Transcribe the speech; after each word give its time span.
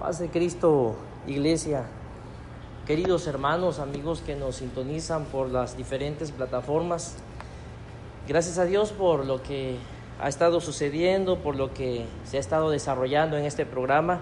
Paz 0.00 0.18
de 0.18 0.30
Cristo, 0.30 0.96
iglesia, 1.26 1.84
queridos 2.86 3.26
hermanos, 3.26 3.78
amigos 3.78 4.22
que 4.22 4.34
nos 4.34 4.56
sintonizan 4.56 5.26
por 5.26 5.50
las 5.50 5.76
diferentes 5.76 6.32
plataformas. 6.32 7.18
Gracias 8.26 8.56
a 8.56 8.64
Dios 8.64 8.92
por 8.92 9.26
lo 9.26 9.42
que 9.42 9.76
ha 10.18 10.30
estado 10.30 10.62
sucediendo, 10.62 11.40
por 11.40 11.54
lo 11.54 11.74
que 11.74 12.06
se 12.24 12.38
ha 12.38 12.40
estado 12.40 12.70
desarrollando 12.70 13.36
en 13.36 13.44
este 13.44 13.66
programa. 13.66 14.20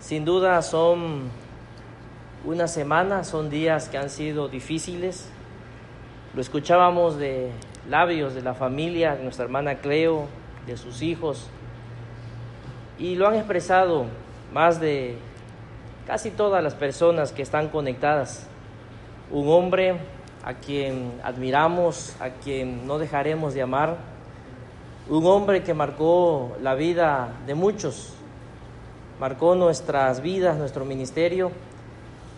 Sin 0.00 0.24
duda 0.24 0.60
son 0.62 1.30
unas 2.44 2.74
semanas, 2.74 3.28
son 3.28 3.50
días 3.50 3.88
que 3.88 3.98
han 3.98 4.10
sido 4.10 4.48
difíciles. 4.48 5.28
Lo 6.34 6.40
escuchábamos 6.40 7.18
de 7.18 7.52
labios 7.88 8.34
de 8.34 8.42
la 8.42 8.54
familia, 8.54 9.14
de 9.14 9.22
nuestra 9.22 9.44
hermana 9.44 9.76
Cleo, 9.76 10.26
de 10.66 10.76
sus 10.76 11.02
hijos, 11.02 11.46
y 12.98 13.14
lo 13.14 13.28
han 13.28 13.36
expresado 13.36 14.06
más 14.52 14.80
de 14.80 15.16
casi 16.06 16.30
todas 16.30 16.62
las 16.62 16.74
personas 16.74 17.32
que 17.32 17.42
están 17.42 17.68
conectadas. 17.68 18.46
Un 19.30 19.48
hombre 19.48 19.98
a 20.44 20.54
quien 20.54 21.20
admiramos, 21.24 22.14
a 22.20 22.30
quien 22.30 22.86
no 22.86 22.98
dejaremos 22.98 23.54
de 23.54 23.62
amar, 23.62 23.96
un 25.08 25.26
hombre 25.26 25.62
que 25.62 25.74
marcó 25.74 26.56
la 26.62 26.74
vida 26.74 27.32
de 27.46 27.54
muchos, 27.54 28.12
marcó 29.18 29.54
nuestras 29.54 30.20
vidas, 30.20 30.56
nuestro 30.56 30.84
ministerio 30.84 31.50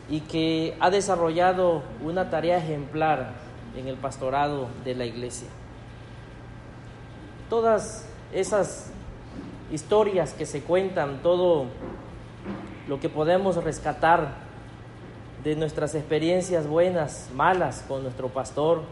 y 0.08 0.20
que 0.20 0.76
ha 0.80 0.90
desarrollado 0.90 1.82
una 2.02 2.30
tarea 2.30 2.58
ejemplar 2.58 3.32
en 3.76 3.88
el 3.88 3.96
pastorado 3.96 4.68
de 4.84 4.94
la 4.94 5.04
iglesia. 5.04 5.48
Todas 7.50 8.06
esas 8.32 8.90
historias 9.70 10.32
que 10.32 10.46
se 10.46 10.62
cuentan, 10.62 11.22
todo 11.22 11.66
lo 12.86 13.00
que 13.00 13.08
podemos 13.08 13.62
rescatar 13.62 14.48
de 15.44 15.56
nuestras 15.56 15.94
experiencias 15.94 16.66
buenas, 16.66 17.30
malas 17.34 17.84
con 17.86 18.02
nuestro 18.02 18.28
pastor, 18.28 18.82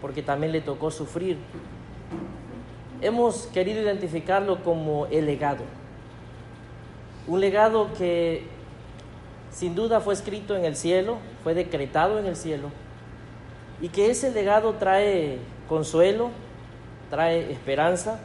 porque 0.00 0.22
también 0.22 0.52
le 0.52 0.60
tocó 0.60 0.90
sufrir. 0.90 1.38
Hemos 3.00 3.46
querido 3.46 3.82
identificarlo 3.82 4.62
como 4.62 5.06
el 5.06 5.26
legado. 5.26 5.64
Un 7.26 7.40
legado 7.40 7.92
que 7.96 8.46
sin 9.50 9.74
duda 9.74 10.00
fue 10.00 10.14
escrito 10.14 10.56
en 10.56 10.64
el 10.64 10.74
cielo, 10.74 11.18
fue 11.42 11.54
decretado 11.54 12.18
en 12.18 12.26
el 12.26 12.36
cielo, 12.36 12.70
y 13.80 13.88
que 13.88 14.10
ese 14.10 14.30
legado 14.30 14.74
trae 14.74 15.38
consuelo, 15.68 16.30
trae 17.10 17.52
esperanza, 17.52 18.18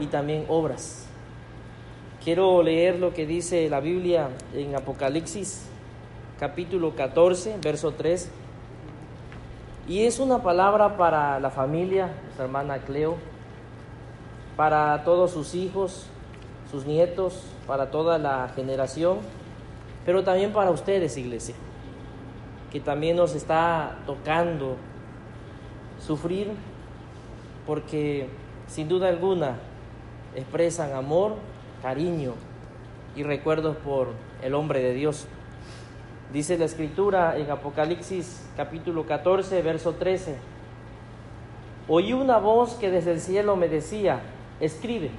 y 0.00 0.06
también 0.06 0.44
obras. 0.48 1.06
Quiero 2.22 2.62
leer 2.62 2.98
lo 2.98 3.12
que 3.12 3.26
dice 3.26 3.68
la 3.68 3.80
Biblia 3.80 4.28
en 4.54 4.76
Apocalipsis 4.76 5.68
capítulo 6.42 6.96
14, 6.96 7.58
verso 7.62 7.92
3. 7.92 8.28
Y 9.86 10.04
es 10.04 10.18
una 10.18 10.42
palabra 10.42 10.96
para 10.96 11.38
la 11.38 11.50
familia, 11.50 12.10
nuestra 12.24 12.46
hermana 12.46 12.78
Cleo, 12.78 13.16
para 14.56 15.04
todos 15.04 15.30
sus 15.30 15.54
hijos, 15.54 16.06
sus 16.70 16.84
nietos, 16.84 17.44
para 17.66 17.92
toda 17.92 18.18
la 18.18 18.48
generación, 18.56 19.18
pero 20.04 20.24
también 20.24 20.52
para 20.52 20.72
ustedes, 20.72 21.16
iglesia, 21.16 21.54
que 22.72 22.80
también 22.80 23.16
nos 23.16 23.36
está 23.36 23.98
tocando 24.04 24.76
sufrir, 26.04 26.50
porque 27.66 28.28
sin 28.66 28.88
duda 28.88 29.08
alguna 29.08 29.58
expresan 30.34 30.92
amor, 30.94 31.36
cariño 31.82 32.34
y 33.14 33.22
recuerdos 33.22 33.76
por 33.76 34.08
el 34.42 34.54
hombre 34.54 34.80
de 34.80 34.94
Dios. 34.94 35.26
Dice 36.32 36.56
la 36.56 36.64
escritura 36.64 37.36
en 37.36 37.50
Apocalipsis 37.50 38.48
capítulo 38.56 39.06
14, 39.06 39.60
verso 39.62 39.94
13. 39.94 40.36
Oí 41.88 42.12
una 42.12 42.38
voz 42.38 42.74
que 42.74 42.90
desde 42.90 43.12
el 43.12 43.20
cielo 43.20 43.56
me 43.56 43.68
decía, 43.68 44.20
escribe, 44.60 45.10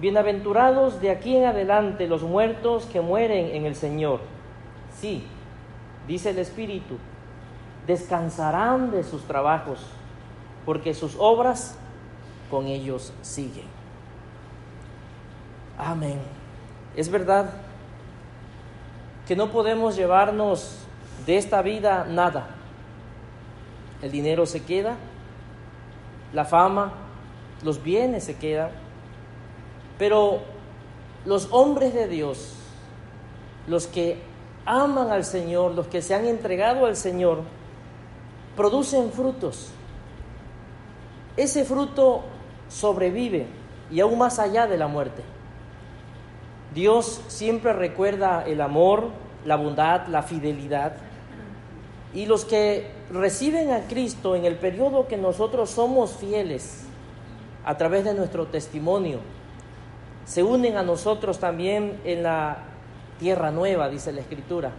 bienaventurados 0.00 1.00
de 1.00 1.10
aquí 1.10 1.36
en 1.36 1.44
adelante 1.44 2.06
los 2.06 2.22
muertos 2.22 2.86
que 2.86 3.00
mueren 3.00 3.54
en 3.54 3.66
el 3.66 3.74
Señor. 3.74 4.20
Sí, 4.98 5.24
dice 6.06 6.30
el 6.30 6.38
Espíritu, 6.38 6.96
descansarán 7.86 8.90
de 8.90 9.02
sus 9.02 9.24
trabajos, 9.24 9.80
porque 10.64 10.94
sus 10.94 11.16
obras 11.18 11.76
con 12.50 12.66
ellos 12.66 13.12
siguen. 13.22 13.73
Amén. 15.78 16.20
Es 16.96 17.10
verdad 17.10 17.50
que 19.26 19.34
no 19.34 19.50
podemos 19.50 19.96
llevarnos 19.96 20.78
de 21.26 21.36
esta 21.36 21.62
vida 21.62 22.04
nada. 22.04 22.48
El 24.02 24.12
dinero 24.12 24.46
se 24.46 24.62
queda, 24.64 24.96
la 26.32 26.44
fama, 26.44 26.92
los 27.62 27.82
bienes 27.82 28.24
se 28.24 28.36
quedan, 28.36 28.70
pero 29.98 30.40
los 31.24 31.48
hombres 31.50 31.94
de 31.94 32.06
Dios, 32.06 32.54
los 33.66 33.86
que 33.86 34.20
aman 34.66 35.10
al 35.10 35.24
Señor, 35.24 35.72
los 35.72 35.86
que 35.86 36.02
se 36.02 36.14
han 36.14 36.26
entregado 36.26 36.86
al 36.86 36.96
Señor, 36.96 37.42
producen 38.56 39.10
frutos. 39.10 39.70
Ese 41.36 41.64
fruto 41.64 42.22
sobrevive 42.68 43.46
y 43.90 44.00
aún 44.00 44.18
más 44.18 44.38
allá 44.38 44.66
de 44.66 44.76
la 44.76 44.86
muerte. 44.86 45.22
Dios 46.74 47.22
siempre 47.28 47.72
recuerda 47.72 48.44
el 48.44 48.60
amor, 48.60 49.10
la 49.44 49.56
bondad, 49.56 50.08
la 50.08 50.22
fidelidad. 50.22 50.96
Y 52.12 52.26
los 52.26 52.44
que 52.44 52.90
reciben 53.10 53.70
a 53.70 53.86
Cristo 53.86 54.34
en 54.34 54.44
el 54.44 54.56
periodo 54.56 55.06
que 55.06 55.16
nosotros 55.16 55.70
somos 55.70 56.12
fieles, 56.16 56.84
a 57.64 57.76
través 57.76 58.04
de 58.04 58.14
nuestro 58.14 58.46
testimonio, 58.46 59.20
se 60.26 60.42
unen 60.42 60.76
a 60.76 60.82
nosotros 60.82 61.38
también 61.38 62.00
en 62.04 62.22
la 62.22 62.58
tierra 63.18 63.50
nueva, 63.50 63.88
dice 63.88 64.12
la 64.12 64.20
Escritura. 64.20 64.72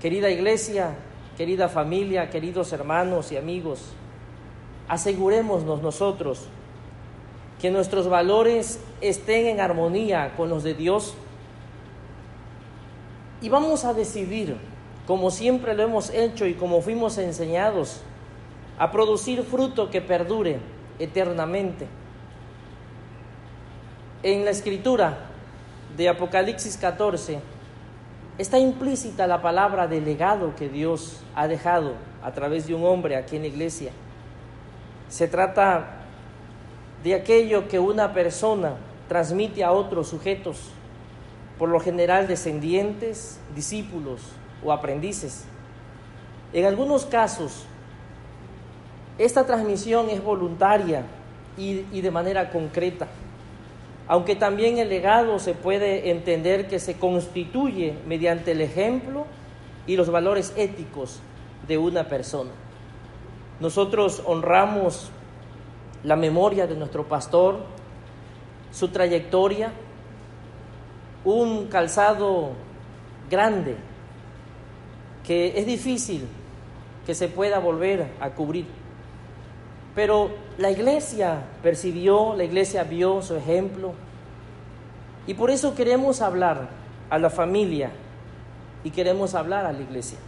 Querida 0.00 0.30
iglesia, 0.30 0.94
querida 1.36 1.68
familia, 1.68 2.30
queridos 2.30 2.72
hermanos 2.72 3.32
y 3.32 3.36
amigos, 3.36 3.92
asegurémonos 4.88 5.82
nosotros 5.82 6.48
que 7.60 7.70
nuestros 7.70 8.08
valores 8.08 8.80
estén 9.00 9.46
en 9.46 9.60
armonía 9.60 10.34
con 10.36 10.48
los 10.48 10.62
de 10.62 10.74
Dios 10.74 11.14
y 13.40 13.48
vamos 13.48 13.84
a 13.84 13.94
decidir, 13.94 14.56
como 15.06 15.30
siempre 15.30 15.74
lo 15.74 15.82
hemos 15.82 16.10
hecho 16.10 16.46
y 16.46 16.54
como 16.54 16.80
fuimos 16.80 17.18
enseñados, 17.18 18.00
a 18.78 18.90
producir 18.90 19.42
fruto 19.42 19.90
que 19.90 20.00
perdure 20.00 20.58
eternamente. 20.98 21.86
En 24.22 24.44
la 24.44 24.50
escritura 24.50 25.18
de 25.96 26.08
Apocalipsis 26.08 26.76
14 26.76 27.40
está 28.38 28.58
implícita 28.58 29.26
la 29.26 29.40
palabra 29.40 29.86
de 29.86 30.00
legado 30.00 30.54
que 30.56 30.68
Dios 30.68 31.20
ha 31.34 31.46
dejado 31.48 31.94
a 32.22 32.32
través 32.32 32.66
de 32.66 32.74
un 32.74 32.84
hombre 32.84 33.16
aquí 33.16 33.36
en 33.36 33.42
la 33.42 33.48
iglesia. 33.48 33.92
Se 35.08 35.28
trata 35.28 35.97
de 37.02 37.14
aquello 37.14 37.68
que 37.68 37.78
una 37.78 38.12
persona 38.12 38.74
transmite 39.08 39.64
a 39.64 39.72
otros 39.72 40.08
sujetos, 40.08 40.70
por 41.58 41.68
lo 41.68 41.80
general 41.80 42.28
descendientes, 42.28 43.40
discípulos 43.54 44.20
o 44.64 44.72
aprendices. 44.72 45.44
En 46.52 46.64
algunos 46.64 47.04
casos, 47.04 47.64
esta 49.18 49.44
transmisión 49.46 50.10
es 50.10 50.22
voluntaria 50.22 51.04
y, 51.56 51.84
y, 51.92 52.00
de 52.00 52.10
manera 52.10 52.50
concreta, 52.50 53.08
aunque 54.06 54.36
también 54.36 54.78
el 54.78 54.88
legado 54.88 55.38
se 55.38 55.54
puede 55.54 56.10
entender 56.10 56.68
que 56.68 56.78
se 56.78 56.96
constituye 56.96 57.94
mediante 58.06 58.52
el 58.52 58.60
ejemplo 58.60 59.26
y 59.86 59.96
los 59.96 60.10
valores 60.10 60.52
éticos 60.56 61.20
de 61.66 61.78
una 61.78 62.04
persona. 62.04 62.50
Nosotros 63.60 64.22
honramos 64.24 65.10
la 66.04 66.16
memoria 66.16 66.66
de 66.66 66.74
nuestro 66.74 67.04
pastor, 67.04 67.58
su 68.70 68.88
trayectoria, 68.88 69.72
un 71.24 71.66
calzado 71.66 72.50
grande 73.28 73.76
que 75.26 75.58
es 75.58 75.66
difícil 75.66 76.26
que 77.04 77.14
se 77.14 77.28
pueda 77.28 77.58
volver 77.58 78.06
a 78.20 78.30
cubrir. 78.30 78.66
Pero 79.94 80.30
la 80.58 80.70
iglesia 80.70 81.42
percibió, 81.62 82.34
la 82.34 82.44
iglesia 82.44 82.84
vio 82.84 83.20
su 83.20 83.34
ejemplo 83.34 83.92
y 85.26 85.34
por 85.34 85.50
eso 85.50 85.74
queremos 85.74 86.22
hablar 86.22 86.68
a 87.10 87.18
la 87.18 87.30
familia 87.30 87.90
y 88.84 88.90
queremos 88.90 89.34
hablar 89.34 89.66
a 89.66 89.72
la 89.72 89.80
iglesia. 89.80 90.18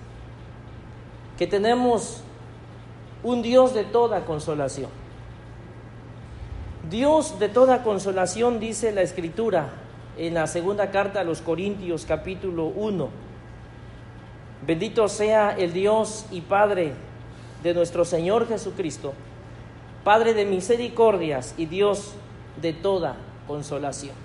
Que 1.38 1.46
tenemos 1.46 2.22
un 3.22 3.42
Dios 3.42 3.72
de 3.72 3.84
toda 3.84 4.24
consolación 4.24 4.99
Dios 6.90 7.38
de 7.38 7.48
toda 7.48 7.84
consolación, 7.84 8.58
dice 8.58 8.90
la 8.90 9.02
Escritura 9.02 9.68
en 10.18 10.34
la 10.34 10.48
segunda 10.48 10.90
carta 10.90 11.20
a 11.20 11.24
los 11.24 11.40
Corintios 11.40 12.04
capítulo 12.04 12.64
1. 12.64 13.08
Bendito 14.66 15.06
sea 15.06 15.50
el 15.56 15.72
Dios 15.72 16.26
y 16.32 16.40
Padre 16.40 16.94
de 17.62 17.74
nuestro 17.74 18.04
Señor 18.04 18.48
Jesucristo, 18.48 19.12
Padre 20.02 20.34
de 20.34 20.44
misericordias 20.46 21.54
y 21.56 21.66
Dios 21.66 22.14
de 22.60 22.72
toda 22.72 23.14
consolación. 23.46 24.16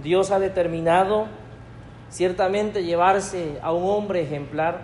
Dios 0.00 0.30
ha 0.30 0.38
determinado 0.38 1.26
ciertamente 2.10 2.84
llevarse 2.84 3.58
a 3.60 3.72
un 3.72 3.90
hombre 3.90 4.22
ejemplar, 4.22 4.82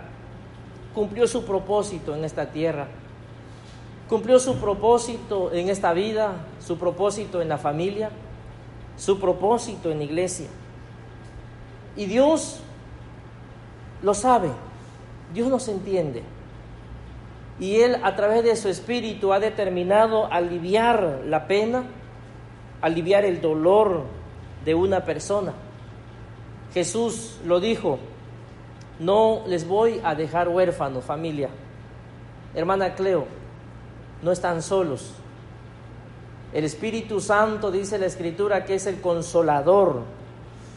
cumplió 0.93 1.27
su 1.27 1.45
propósito 1.45 2.13
en 2.13 2.25
esta 2.25 2.47
tierra, 2.51 2.87
cumplió 4.09 4.39
su 4.39 4.57
propósito 4.57 5.51
en 5.51 5.69
esta 5.69 5.93
vida, 5.93 6.45
su 6.59 6.77
propósito 6.77 7.41
en 7.41 7.49
la 7.49 7.57
familia, 7.57 8.11
su 8.97 9.19
propósito 9.19 9.91
en 9.91 9.99
la 9.99 10.03
iglesia. 10.03 10.47
Y 11.95 12.05
Dios 12.05 12.59
lo 14.01 14.13
sabe, 14.13 14.49
Dios 15.33 15.49
nos 15.49 15.67
entiende. 15.67 16.23
Y 17.59 17.77
Él 17.77 17.97
a 18.03 18.15
través 18.15 18.43
de 18.43 18.55
su 18.55 18.67
espíritu 18.67 19.31
ha 19.33 19.39
determinado 19.39 20.31
aliviar 20.31 21.21
la 21.25 21.47
pena, 21.47 21.85
aliviar 22.81 23.23
el 23.25 23.41
dolor 23.41 24.03
de 24.65 24.75
una 24.75 25.05
persona. 25.05 25.53
Jesús 26.73 27.39
lo 27.45 27.61
dijo, 27.61 27.97
no 28.99 29.43
les 29.47 29.67
voy 29.67 30.01
a 30.03 30.15
dejar 30.15 30.49
huérfano 30.49 31.01
familia. 31.01 31.49
Hermana 32.53 32.95
Cleo, 32.95 33.25
no 34.25 34.31
están 34.31 34.63
solos. 34.63 35.11
El 36.51 36.65
Espíritu 36.65 37.21
Santo, 37.21 37.69
dice 37.69 37.99
la 37.99 38.07
Escritura, 38.07 38.65
que 38.65 38.73
es 38.73 38.87
el 38.87 38.99
consolador, 38.99 40.01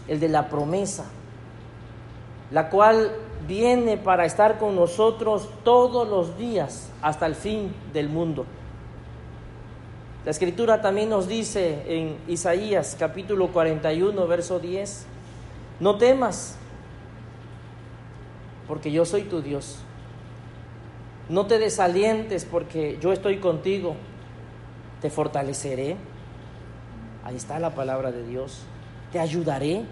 el 0.07 0.21
de 0.21 0.29
la 0.29 0.51
promesa, 0.51 1.07
la 2.51 2.69
cual 2.69 3.11
viene 3.47 3.97
para 3.97 4.27
estar 4.27 4.59
con 4.59 4.77
nosotros 4.77 5.49
todos 5.65 6.07
los 6.07 6.37
días 6.37 6.91
hasta 7.01 7.25
el 7.25 7.35
fin 7.35 7.75
del 7.95 8.11
mundo. 8.11 8.45
La 10.27 10.31
Escritura 10.31 10.83
también 10.83 11.09
nos 11.09 11.27
dice 11.27 11.85
en 11.89 12.19
Isaías 12.29 12.97
capítulo 12.99 13.49
41, 13.49 14.27
verso 14.27 14.61
10, 14.61 15.07
no 15.81 15.97
temas, 15.97 16.59
porque 18.67 18.93
yo 18.93 19.07
soy 19.07 19.23
tu 19.23 19.41
Dios. 19.41 19.79
No 21.29 21.47
te 21.47 21.59
desalientes, 21.59 22.45
porque 22.45 22.99
yo 23.01 23.13
estoy 23.13 23.39
contigo 23.39 23.97
te 25.01 25.11
fortaleceré. 25.11 25.97
Ahí 27.25 27.37
está 27.37 27.59
la 27.59 27.75
palabra 27.75 28.11
de 28.11 28.27
Dios. 28.27 28.61
Te 29.13 29.21
ayudaré 29.21 29.83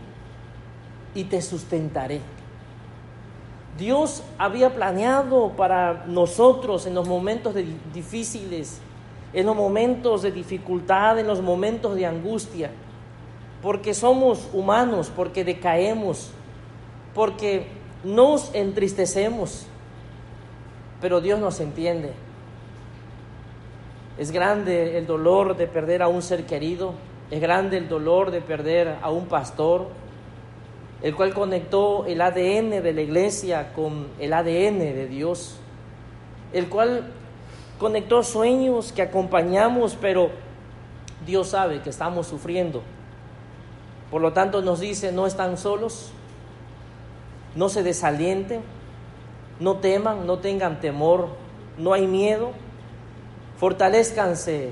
y 1.14 1.24
te 1.24 1.40
sustentaré. 1.42 2.20
Dios 3.78 4.22
había 4.38 4.74
planeado 4.74 5.50
para 5.50 6.04
nosotros 6.06 6.86
en 6.86 6.94
los 6.94 7.06
momentos 7.06 7.54
difíciles, 7.92 8.80
en 9.32 9.46
los 9.46 9.54
momentos 9.54 10.22
de 10.22 10.32
dificultad, 10.32 11.18
en 11.18 11.26
los 11.26 11.42
momentos 11.42 11.94
de 11.94 12.06
angustia, 12.06 12.70
porque 13.60 13.92
somos 13.92 14.48
humanos, 14.54 15.12
porque 15.14 15.44
decaemos, 15.44 16.30
porque 17.14 17.66
nos 18.02 18.54
entristecemos, 18.54 19.66
pero 21.06 21.20
Dios 21.20 21.38
nos 21.38 21.61
entiende. 21.61 22.11
Es 24.19 24.32
grande 24.32 24.99
el 24.99 25.06
dolor 25.06 25.56
de 25.56 25.69
perder 25.69 26.03
a 26.03 26.08
un 26.08 26.20
ser 26.20 26.47
querido, 26.47 26.94
es 27.31 27.41
grande 27.41 27.76
el 27.76 27.88
dolor 27.88 28.32
de 28.32 28.41
perder 28.41 28.97
a 29.00 29.12
un 29.12 29.26
pastor, 29.26 29.87
el 31.03 31.14
cual 31.14 31.32
conectó 31.32 32.06
el 32.06 32.20
ADN 32.20 32.82
de 32.82 32.93
la 32.93 33.03
iglesia 33.03 33.73
con 33.73 34.08
el 34.19 34.32
ADN 34.32 34.81
de 34.81 35.06
Dios, 35.06 35.58
el 36.53 36.69
cual 36.69 37.12
conectó 37.79 38.25
sueños 38.25 38.91
que 38.91 39.03
acompañamos, 39.03 39.97
pero 40.00 40.31
Dios 41.25 41.50
sabe 41.50 41.82
que 41.82 41.91
estamos 41.91 42.26
sufriendo. 42.26 42.82
Por 44.11 44.23
lo 44.23 44.32
tanto 44.32 44.61
nos 44.61 44.81
dice, 44.81 45.12
no 45.12 45.29
están 45.29 45.56
solos, 45.56 46.11
no 47.55 47.69
se 47.69 47.85
desalienten, 47.85 48.62
no 49.61 49.76
teman, 49.76 50.26
no 50.26 50.38
tengan 50.38 50.81
temor, 50.81 51.29
no 51.79 51.93
hay 51.93 52.06
miedo 52.06 52.53
Fortalezcanse 53.58 54.70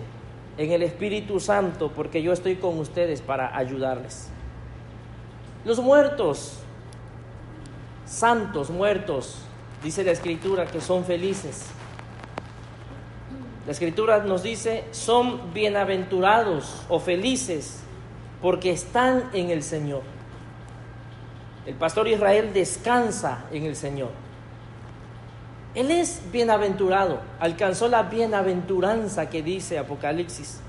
en 0.58 0.72
el 0.72 0.82
Espíritu 0.82 1.40
Santo 1.40 1.90
porque 1.90 2.22
yo 2.22 2.32
estoy 2.32 2.56
con 2.56 2.78
ustedes 2.78 3.22
para 3.22 3.56
ayudarles. 3.56 4.28
Los 5.64 5.80
muertos, 5.80 6.58
santos 8.04 8.68
muertos, 8.68 9.38
dice 9.82 10.04
la 10.04 10.10
Escritura 10.10 10.66
que 10.66 10.82
son 10.82 11.04
felices. 11.04 11.64
La 13.64 13.72
Escritura 13.72 14.18
nos 14.18 14.42
dice, 14.42 14.84
son 14.90 15.54
bienaventurados 15.54 16.82
o 16.90 17.00
felices 17.00 17.80
porque 18.42 18.70
están 18.70 19.30
en 19.32 19.48
el 19.48 19.62
Señor. 19.62 20.02
El 21.64 21.74
pastor 21.76 22.06
Israel 22.06 22.50
descansa 22.52 23.46
en 23.50 23.64
el 23.64 23.74
Señor. 23.74 24.23
Él 25.74 25.90
es 25.90 26.20
bienaventurado, 26.30 27.20
alcanzó 27.40 27.88
la 27.88 28.04
bienaventuranza 28.04 29.28
que 29.28 29.42
dice 29.42 29.78
Apocalipsis. 29.78 30.60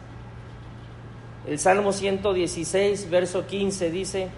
El 1.46 1.60
Salmo 1.60 1.94
116, 1.94 3.10
verso 3.12 3.46
15 3.46 3.92
dice, 3.92 4.30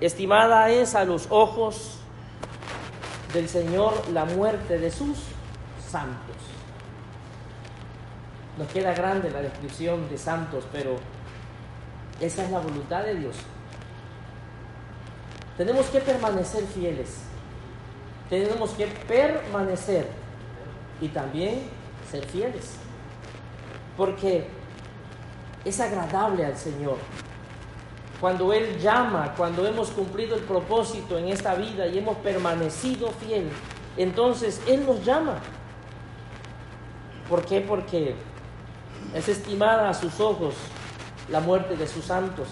estimada 0.00 0.68
es 0.68 0.94
a 0.94 1.04
los 1.04 1.28
ojos 1.30 1.98
del 3.32 3.48
Señor 3.48 3.94
la 4.12 4.26
muerte 4.26 4.78
de 4.78 4.90
sus 4.90 5.16
santos. 5.90 6.36
Nos 8.58 8.68
queda 8.68 8.92
grande 8.92 9.30
la 9.30 9.40
descripción 9.40 10.10
de 10.10 10.18
santos, 10.18 10.64
pero 10.70 10.96
esa 12.20 12.44
es 12.44 12.50
la 12.50 12.58
voluntad 12.58 13.02
de 13.02 13.14
Dios. 13.14 13.36
Tenemos 15.56 15.86
que 15.86 16.00
permanecer 16.00 16.64
fieles 16.64 17.20
tenemos 18.28 18.70
que 18.70 18.86
permanecer 18.86 20.08
y 21.00 21.08
también 21.08 21.62
ser 22.10 22.24
fieles. 22.26 22.76
Porque 23.96 24.46
es 25.64 25.80
agradable 25.80 26.44
al 26.44 26.56
Señor. 26.56 26.96
Cuando 28.20 28.52
Él 28.52 28.78
llama, 28.78 29.34
cuando 29.36 29.66
hemos 29.66 29.90
cumplido 29.90 30.36
el 30.36 30.42
propósito 30.42 31.18
en 31.18 31.28
esta 31.28 31.54
vida 31.54 31.86
y 31.86 31.98
hemos 31.98 32.16
permanecido 32.18 33.10
fiel, 33.10 33.50
entonces 33.96 34.60
Él 34.66 34.86
nos 34.86 35.04
llama. 35.04 35.38
¿Por 37.28 37.44
qué? 37.44 37.60
Porque 37.60 38.14
es 39.14 39.28
estimada 39.28 39.88
a 39.88 39.94
sus 39.94 40.20
ojos 40.20 40.54
la 41.28 41.40
muerte 41.40 41.76
de 41.76 41.86
sus 41.86 42.04
santos, 42.04 42.48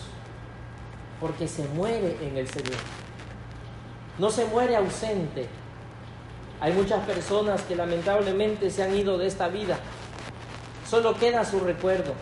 porque 1.21 1.47
se 1.47 1.67
muere 1.69 2.17
en 2.23 2.37
el 2.37 2.49
Señor. 2.49 2.79
No 4.19 4.31
se 4.31 4.45
muere 4.47 4.77
ausente, 4.77 5.49
hay 6.63 6.73
muchas 6.75 7.05
personas 7.05 7.61
que 7.63 7.75
lamentablemente 7.75 8.71
se 8.71 8.85
han 8.85 8.95
ido 8.95 9.19
de 9.19 9.27
esta 9.27 9.49
vida. 9.49 9.77
Solo 10.89 11.13
queda 11.15 11.45
su 11.45 11.59
recuerdo. 11.59 12.15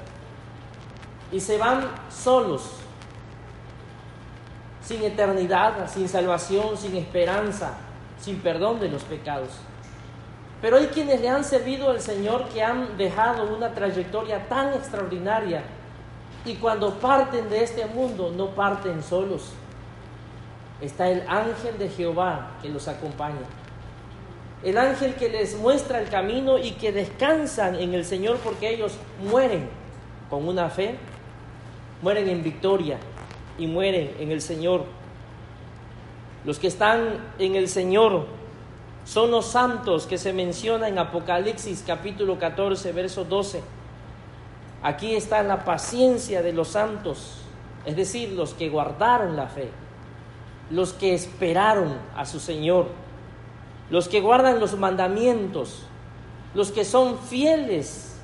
Y 1.30 1.40
se 1.40 1.58
van 1.58 1.90
solos, 2.08 2.70
sin 4.82 5.02
eternidad, 5.02 5.90
sin 5.92 6.08
salvación, 6.08 6.78
sin 6.78 6.96
esperanza, 6.96 7.74
sin 8.18 8.40
perdón 8.40 8.80
de 8.80 8.88
los 8.88 9.02
pecados. 9.02 9.50
Pero 10.62 10.78
hay 10.78 10.86
quienes 10.86 11.20
le 11.20 11.28
han 11.28 11.44
servido 11.44 11.90
al 11.90 12.00
Señor 12.00 12.48
que 12.48 12.62
han 12.62 12.96
dejado 12.96 13.54
una 13.54 13.74
trayectoria 13.74 14.48
tan 14.48 14.72
extraordinaria 14.72 15.64
y 16.46 16.54
cuando 16.54 16.94
parten 16.94 17.50
de 17.50 17.62
este 17.62 17.84
mundo 17.84 18.32
no 18.34 18.46
parten 18.54 19.02
solos. 19.02 19.52
Está 20.80 21.10
el 21.10 21.28
ángel 21.28 21.76
de 21.76 21.90
Jehová 21.90 22.52
que 22.62 22.70
los 22.70 22.88
acompaña 22.88 23.59
el 24.62 24.76
ángel 24.76 25.14
que 25.14 25.28
les 25.28 25.56
muestra 25.56 26.00
el 26.00 26.08
camino 26.08 26.58
y 26.58 26.72
que 26.72 26.92
descansan 26.92 27.76
en 27.76 27.94
el 27.94 28.04
Señor 28.04 28.36
porque 28.44 28.70
ellos 28.70 28.92
mueren 29.30 29.68
con 30.28 30.46
una 30.46 30.68
fe, 30.68 30.96
mueren 32.02 32.28
en 32.28 32.42
victoria 32.42 32.98
y 33.58 33.66
mueren 33.66 34.12
en 34.18 34.30
el 34.30 34.42
Señor. 34.42 34.84
Los 36.44 36.58
que 36.58 36.66
están 36.66 37.18
en 37.38 37.54
el 37.54 37.68
Señor 37.68 38.26
son 39.04 39.30
los 39.30 39.46
santos 39.46 40.06
que 40.06 40.18
se 40.18 40.32
menciona 40.32 40.88
en 40.88 40.98
Apocalipsis 40.98 41.82
capítulo 41.86 42.38
14, 42.38 42.92
verso 42.92 43.24
12. 43.24 43.62
Aquí 44.82 45.14
está 45.14 45.42
la 45.42 45.64
paciencia 45.64 46.42
de 46.42 46.52
los 46.52 46.68
santos, 46.68 47.42
es 47.86 47.96
decir, 47.96 48.32
los 48.32 48.54
que 48.54 48.68
guardaron 48.68 49.36
la 49.36 49.46
fe, 49.46 49.70
los 50.70 50.92
que 50.92 51.14
esperaron 51.14 51.96
a 52.14 52.26
su 52.26 52.40
Señor 52.40 52.88
los 53.90 54.08
que 54.08 54.20
guardan 54.20 54.60
los 54.60 54.78
mandamientos, 54.78 55.86
los 56.54 56.70
que 56.70 56.84
son 56.84 57.18
fieles, 57.18 58.18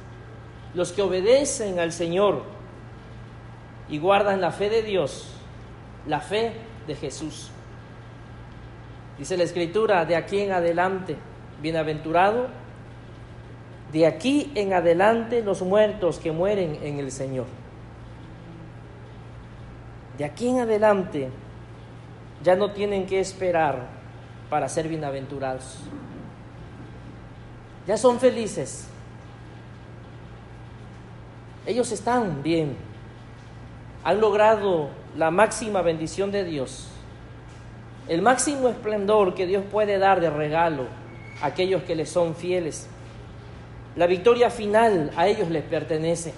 los 0.74 0.92
que 0.92 1.02
obedecen 1.02 1.78
al 1.78 1.92
Señor. 1.92 2.56
y 3.88 3.98
guardan 3.98 4.40
la 4.40 4.50
fe 4.50 4.68
de 4.68 4.82
Dios, 4.82 5.28
la 6.08 6.18
fe 6.18 6.54
de 6.88 6.96
Jesús. 6.96 7.50
Dice 9.16 9.36
la 9.36 9.44
Escritura, 9.44 10.04
de 10.04 10.16
aquí 10.16 10.40
en 10.40 10.50
adelante, 10.50 11.16
bienaventurado, 11.62 12.48
de 13.92 14.06
aquí 14.06 14.50
en 14.56 14.72
adelante 14.72 15.40
los 15.42 15.62
muertos 15.62 16.18
que 16.18 16.32
mueren 16.32 16.80
en 16.82 16.98
el 16.98 17.12
Señor. 17.12 17.46
De 20.18 20.24
aquí 20.24 20.48
en 20.48 20.58
adelante 20.58 21.30
ya 22.42 22.56
no 22.56 22.72
tienen 22.72 23.06
que 23.06 23.20
esperar 23.20 23.95
para 24.48 24.68
ser 24.68 24.88
bienaventurados. 24.88 25.78
Ya 27.86 27.96
son 27.96 28.18
felices. 28.18 28.86
Ellos 31.66 31.90
están 31.92 32.42
bien. 32.42 32.76
Han 34.04 34.20
logrado 34.20 34.88
la 35.16 35.30
máxima 35.30 35.82
bendición 35.82 36.30
de 36.30 36.44
Dios. 36.44 36.88
El 38.08 38.22
máximo 38.22 38.68
esplendor 38.68 39.34
que 39.34 39.46
Dios 39.46 39.64
puede 39.70 39.98
dar 39.98 40.20
de 40.20 40.30
regalo 40.30 40.84
a 41.42 41.46
aquellos 41.46 41.82
que 41.82 41.96
le 41.96 42.06
son 42.06 42.36
fieles. 42.36 42.88
La 43.96 44.06
victoria 44.06 44.50
final 44.50 45.10
a 45.16 45.26
ellos 45.26 45.50
les 45.50 45.64
pertenece. 45.64 46.34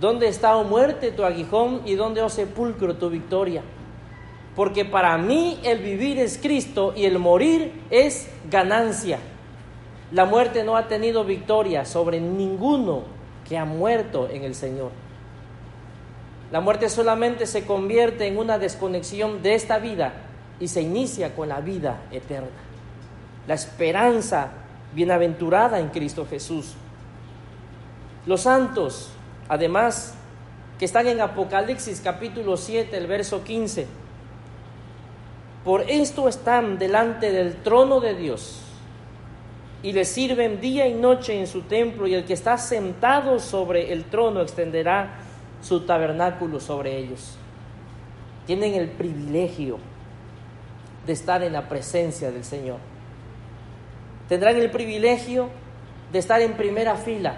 ¿Dónde 0.00 0.28
está, 0.28 0.56
oh 0.56 0.64
muerte, 0.64 1.10
tu 1.10 1.24
aguijón 1.24 1.82
y 1.84 1.94
dónde, 1.94 2.22
oh 2.22 2.28
sepulcro, 2.28 2.96
tu 2.96 3.10
victoria? 3.10 3.62
Porque 4.56 4.84
para 4.84 5.16
mí 5.16 5.58
el 5.62 5.78
vivir 5.78 6.18
es 6.18 6.38
Cristo 6.38 6.92
y 6.96 7.04
el 7.04 7.18
morir 7.18 7.72
es 7.90 8.28
ganancia. 8.50 9.18
La 10.12 10.24
muerte 10.24 10.64
no 10.64 10.76
ha 10.76 10.88
tenido 10.88 11.24
victoria 11.24 11.84
sobre 11.84 12.20
ninguno 12.20 13.02
que 13.48 13.56
ha 13.56 13.64
muerto 13.64 14.28
en 14.30 14.42
el 14.42 14.54
Señor. 14.54 14.90
La 16.50 16.60
muerte 16.60 16.88
solamente 16.88 17.46
se 17.46 17.64
convierte 17.64 18.26
en 18.26 18.36
una 18.36 18.58
desconexión 18.58 19.40
de 19.42 19.54
esta 19.54 19.78
vida 19.78 20.14
y 20.58 20.66
se 20.66 20.82
inicia 20.82 21.34
con 21.36 21.48
la 21.48 21.60
vida 21.60 22.02
eterna. 22.10 22.48
La 23.46 23.54
esperanza 23.54 24.50
bienaventurada 24.92 25.78
en 25.78 25.88
Cristo 25.88 26.26
Jesús. 26.28 26.74
Los 28.26 28.42
santos, 28.42 29.10
además, 29.48 30.14
que 30.78 30.84
están 30.84 31.06
en 31.06 31.20
Apocalipsis 31.20 32.00
capítulo 32.00 32.56
7, 32.56 32.96
el 32.96 33.06
verso 33.06 33.44
15, 33.44 33.86
por 35.64 35.82
esto 35.82 36.28
están 36.28 36.78
delante 36.78 37.32
del 37.32 37.56
trono 37.56 38.00
de 38.00 38.14
Dios 38.14 38.62
y 39.82 39.92
le 39.92 40.04
sirven 40.04 40.60
día 40.60 40.86
y 40.86 40.94
noche 40.94 41.38
en 41.38 41.46
su 41.46 41.62
templo 41.62 42.06
y 42.06 42.14
el 42.14 42.24
que 42.24 42.34
está 42.34 42.58
sentado 42.58 43.38
sobre 43.38 43.92
el 43.92 44.04
trono 44.04 44.40
extenderá 44.40 45.18
su 45.62 45.80
tabernáculo 45.80 46.60
sobre 46.60 46.98
ellos. 46.98 47.36
Tienen 48.46 48.74
el 48.74 48.88
privilegio 48.88 49.78
de 51.06 51.12
estar 51.12 51.42
en 51.42 51.52
la 51.52 51.68
presencia 51.68 52.30
del 52.30 52.44
Señor. 52.44 52.78
Tendrán 54.28 54.56
el 54.56 54.70
privilegio 54.70 55.48
de 56.12 56.18
estar 56.18 56.40
en 56.40 56.54
primera 56.54 56.96
fila, 56.96 57.36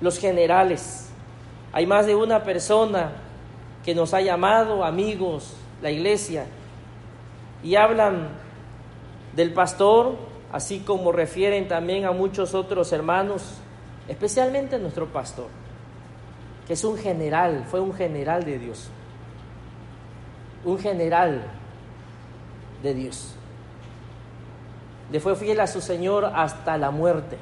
los 0.00 0.18
generales. 0.18 1.10
Hay 1.72 1.86
más 1.86 2.06
de 2.06 2.14
una 2.14 2.42
persona 2.42 3.12
que 3.84 3.94
nos 3.94 4.14
ha 4.14 4.20
llamado 4.20 4.84
amigos, 4.84 5.54
la 5.80 5.90
iglesia, 5.90 6.46
y 7.66 7.74
hablan 7.74 8.28
del 9.34 9.52
pastor, 9.52 10.14
así 10.52 10.78
como 10.78 11.10
refieren 11.10 11.66
también 11.66 12.04
a 12.04 12.12
muchos 12.12 12.54
otros 12.54 12.92
hermanos, 12.92 13.54
especialmente 14.06 14.78
nuestro 14.78 15.08
pastor, 15.08 15.48
que 16.64 16.74
es 16.74 16.84
un 16.84 16.96
general, 16.96 17.64
fue 17.68 17.80
un 17.80 17.92
general 17.92 18.44
de 18.44 18.60
Dios, 18.60 18.88
un 20.64 20.78
general 20.78 21.42
de 22.84 22.94
Dios. 22.94 23.34
Le 25.10 25.18
fue 25.18 25.34
fiel 25.34 25.58
a 25.58 25.66
su 25.66 25.80
Señor 25.80 26.24
hasta 26.24 26.78
la 26.78 26.92
muerte. 26.92 27.36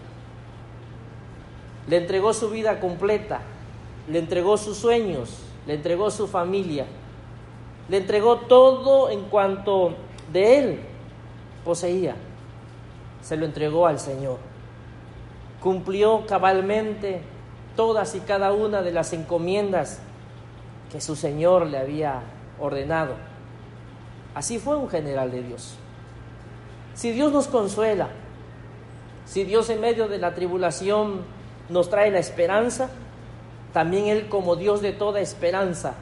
Le 1.86 1.98
entregó 1.98 2.32
su 2.32 2.48
vida 2.48 2.80
completa, 2.80 3.40
le 4.08 4.20
entregó 4.20 4.56
sus 4.56 4.78
sueños, 4.78 5.42
le 5.66 5.74
entregó 5.74 6.10
su 6.10 6.26
familia, 6.26 6.86
le 7.90 7.98
entregó 7.98 8.38
todo 8.38 9.10
en 9.10 9.24
cuanto 9.24 9.94
de 10.32 10.58
él 10.58 10.80
poseía, 11.64 12.16
se 13.22 13.36
lo 13.36 13.46
entregó 13.46 13.86
al 13.86 13.98
Señor. 13.98 14.38
Cumplió 15.60 16.26
cabalmente 16.26 17.22
todas 17.76 18.14
y 18.14 18.20
cada 18.20 18.52
una 18.52 18.82
de 18.82 18.92
las 18.92 19.12
encomiendas 19.12 20.00
que 20.92 21.00
su 21.00 21.16
Señor 21.16 21.66
le 21.66 21.78
había 21.78 22.22
ordenado. 22.60 23.14
Así 24.34 24.58
fue 24.58 24.76
un 24.76 24.88
general 24.88 25.30
de 25.30 25.42
Dios. 25.42 25.76
Si 26.94 27.10
Dios 27.12 27.32
nos 27.32 27.48
consuela, 27.48 28.08
si 29.24 29.44
Dios 29.44 29.70
en 29.70 29.80
medio 29.80 30.06
de 30.08 30.18
la 30.18 30.34
tribulación 30.34 31.22
nos 31.68 31.88
trae 31.88 32.10
la 32.10 32.18
esperanza, 32.18 32.90
también 33.72 34.06
Él 34.06 34.28
como 34.28 34.54
Dios 34.54 34.82
de 34.82 34.92
toda 34.92 35.20
esperanza 35.20 35.94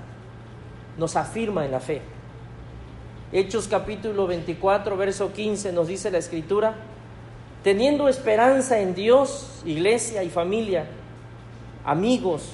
nos 0.98 1.16
afirma 1.16 1.64
en 1.64 1.70
la 1.70 1.80
fe. 1.80 2.02
Hechos 3.34 3.66
capítulo 3.66 4.26
24, 4.26 4.94
verso 4.94 5.32
15 5.32 5.72
nos 5.72 5.88
dice 5.88 6.10
la 6.10 6.18
escritura, 6.18 6.74
teniendo 7.62 8.06
esperanza 8.08 8.78
en 8.80 8.94
Dios, 8.94 9.62
iglesia 9.64 10.22
y 10.22 10.28
familia, 10.28 10.84
amigos, 11.82 12.50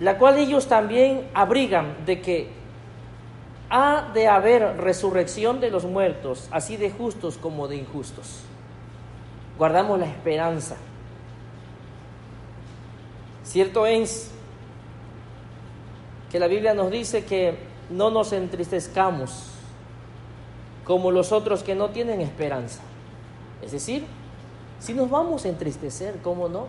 la 0.00 0.18
cual 0.18 0.38
ellos 0.38 0.66
también 0.66 1.28
abrigan 1.32 2.04
de 2.04 2.20
que 2.20 2.48
ha 3.70 4.10
de 4.12 4.26
haber 4.26 4.78
resurrección 4.78 5.60
de 5.60 5.70
los 5.70 5.84
muertos, 5.84 6.48
así 6.50 6.76
de 6.76 6.90
justos 6.90 7.38
como 7.38 7.68
de 7.68 7.76
injustos. 7.76 8.40
Guardamos 9.56 9.96
la 10.00 10.06
esperanza. 10.06 10.76
Cierto 13.44 13.86
es 13.86 14.32
que 16.32 16.40
la 16.40 16.48
Biblia 16.48 16.74
nos 16.74 16.90
dice 16.90 17.24
que 17.24 17.70
no 17.90 18.10
nos 18.10 18.32
entristezcamos 18.32 19.51
como 20.92 21.10
los 21.10 21.32
otros 21.32 21.62
que 21.62 21.74
no 21.74 21.88
tienen 21.88 22.20
esperanza. 22.20 22.82
Es 23.62 23.72
decir, 23.72 24.04
si 24.78 24.92
nos 24.92 25.08
vamos 25.08 25.46
a 25.46 25.48
entristecer, 25.48 26.16
¿cómo 26.22 26.50
no? 26.50 26.66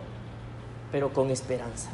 Pero 0.90 1.12
con 1.12 1.28
esperanza. 1.28 1.90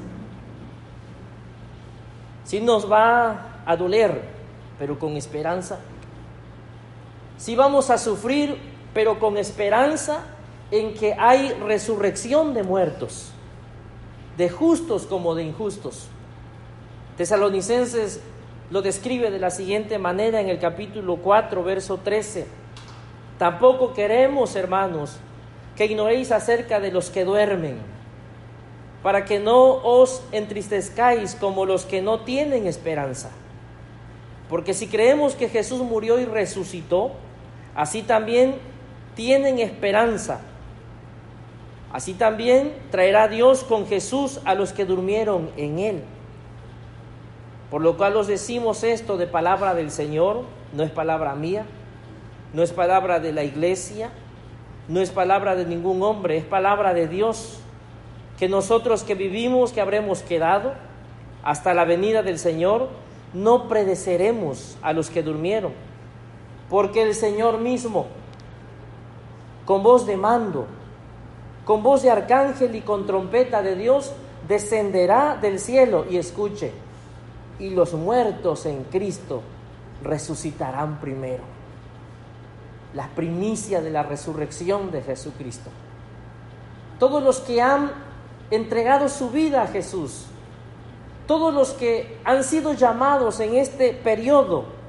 Si 2.44 2.60
nos 2.60 2.88
va 2.88 3.62
a 3.66 3.76
doler, 3.76 4.22
pero 4.78 4.96
con 4.96 5.16
esperanza. 5.16 5.80
Si 7.36 7.56
vamos 7.56 7.90
a 7.90 7.98
sufrir, 7.98 8.56
pero 8.94 9.18
con 9.18 9.36
esperanza 9.36 10.20
en 10.70 10.94
que 10.94 11.14
hay 11.14 11.52
resurrección 11.54 12.54
de 12.54 12.62
muertos, 12.62 13.32
de 14.36 14.48
justos 14.48 15.04
como 15.04 15.34
de 15.34 15.42
injustos. 15.42 16.06
Tesalonicenses 17.16 18.20
lo 18.70 18.82
describe 18.82 19.30
de 19.30 19.38
la 19.40 19.50
siguiente 19.50 19.98
manera 19.98 20.40
en 20.40 20.48
el 20.48 20.58
capítulo 20.58 21.16
4, 21.16 21.62
verso 21.64 21.98
13. 21.98 22.46
Tampoco 23.36 23.92
queremos, 23.92 24.54
hermanos, 24.54 25.16
que 25.76 25.86
ignoréis 25.86 26.30
acerca 26.30 26.78
de 26.78 26.92
los 26.92 27.10
que 27.10 27.24
duermen, 27.24 27.78
para 29.02 29.24
que 29.24 29.40
no 29.40 29.74
os 29.82 30.22
entristezcáis 30.30 31.34
como 31.34 31.66
los 31.66 31.84
que 31.84 32.00
no 32.00 32.20
tienen 32.20 32.66
esperanza. 32.66 33.30
Porque 34.48 34.74
si 34.74 34.86
creemos 34.86 35.34
que 35.34 35.48
Jesús 35.48 35.80
murió 35.80 36.20
y 36.20 36.24
resucitó, 36.24 37.12
así 37.74 38.02
también 38.02 38.56
tienen 39.14 39.58
esperanza. 39.58 40.42
Así 41.92 42.14
también 42.14 42.72
traerá 42.90 43.26
Dios 43.26 43.64
con 43.64 43.86
Jesús 43.86 44.40
a 44.44 44.54
los 44.54 44.72
que 44.72 44.84
durmieron 44.84 45.50
en 45.56 45.78
él. 45.80 46.02
Por 47.70 47.82
lo 47.82 47.96
cual 47.96 48.16
os 48.16 48.26
decimos 48.26 48.82
esto 48.82 49.16
de 49.16 49.26
palabra 49.26 49.74
del 49.74 49.90
Señor, 49.90 50.42
no 50.72 50.82
es 50.82 50.90
palabra 50.90 51.34
mía, 51.34 51.66
no 52.52 52.62
es 52.62 52.72
palabra 52.72 53.20
de 53.20 53.32
la 53.32 53.44
iglesia, 53.44 54.10
no 54.88 55.00
es 55.00 55.10
palabra 55.10 55.54
de 55.54 55.66
ningún 55.66 56.02
hombre, 56.02 56.36
es 56.36 56.44
palabra 56.44 56.94
de 56.94 57.06
Dios, 57.06 57.60
que 58.38 58.48
nosotros 58.48 59.04
que 59.04 59.14
vivimos, 59.14 59.72
que 59.72 59.80
habremos 59.80 60.22
quedado 60.22 60.72
hasta 61.44 61.74
la 61.74 61.84
venida 61.84 62.22
del 62.22 62.38
Señor, 62.38 62.88
no 63.32 63.68
predeceremos 63.68 64.76
a 64.82 64.92
los 64.92 65.10
que 65.10 65.22
durmieron, 65.22 65.72
porque 66.68 67.02
el 67.02 67.14
Señor 67.14 67.58
mismo, 67.58 68.08
con 69.64 69.84
voz 69.84 70.06
de 70.06 70.16
mando, 70.16 70.66
con 71.64 71.84
voz 71.84 72.02
de 72.02 72.10
arcángel 72.10 72.74
y 72.74 72.80
con 72.80 73.06
trompeta 73.06 73.62
de 73.62 73.76
Dios, 73.76 74.12
descenderá 74.48 75.38
del 75.40 75.60
cielo. 75.60 76.04
Y 76.10 76.16
escuche 76.16 76.72
y 77.60 77.70
los 77.70 77.92
muertos 77.94 78.66
en 78.66 78.84
Cristo 78.84 79.42
resucitarán 80.02 80.98
primero. 80.98 81.42
La 82.94 83.08
primicia 83.08 83.80
de 83.80 83.90
la 83.90 84.02
resurrección 84.02 84.90
de 84.90 85.02
Jesucristo. 85.02 85.70
Todos 86.98 87.22
los 87.22 87.40
que 87.40 87.62
han 87.62 87.92
entregado 88.50 89.08
su 89.08 89.30
vida 89.30 89.62
a 89.62 89.66
Jesús, 89.68 90.26
todos 91.26 91.54
los 91.54 91.70
que 91.70 92.18
han 92.24 92.42
sido 92.42 92.72
llamados 92.72 93.38
en 93.38 93.54
este 93.54 93.92
periodo 93.92 94.80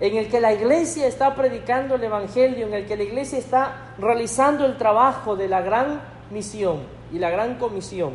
en 0.00 0.16
el 0.16 0.28
que 0.28 0.40
la 0.40 0.52
iglesia 0.52 1.06
está 1.06 1.34
predicando 1.34 1.94
el 1.94 2.04
Evangelio, 2.04 2.66
en 2.66 2.74
el 2.74 2.86
que 2.86 2.96
la 2.96 3.04
iglesia 3.04 3.38
está 3.38 3.94
realizando 3.98 4.66
el 4.66 4.76
trabajo 4.76 5.36
de 5.36 5.48
la 5.48 5.62
gran 5.62 6.02
misión 6.30 6.80
y 7.12 7.18
la 7.18 7.30
gran 7.30 7.56
comisión, 7.58 8.12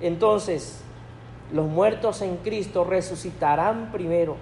entonces 0.00 0.82
los 1.52 1.66
muertos 1.66 2.22
en 2.22 2.36
Cristo 2.38 2.84
resucitarán 2.84 3.90
primero. 3.92 4.36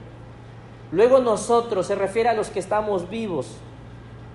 Luego 0.93 1.19
nosotros, 1.19 1.87
se 1.87 1.95
refiere 1.95 2.29
a 2.29 2.35
los 2.35 2.51
que 2.51 2.59
estamos 2.59 3.11
vivos, 3.11 3.59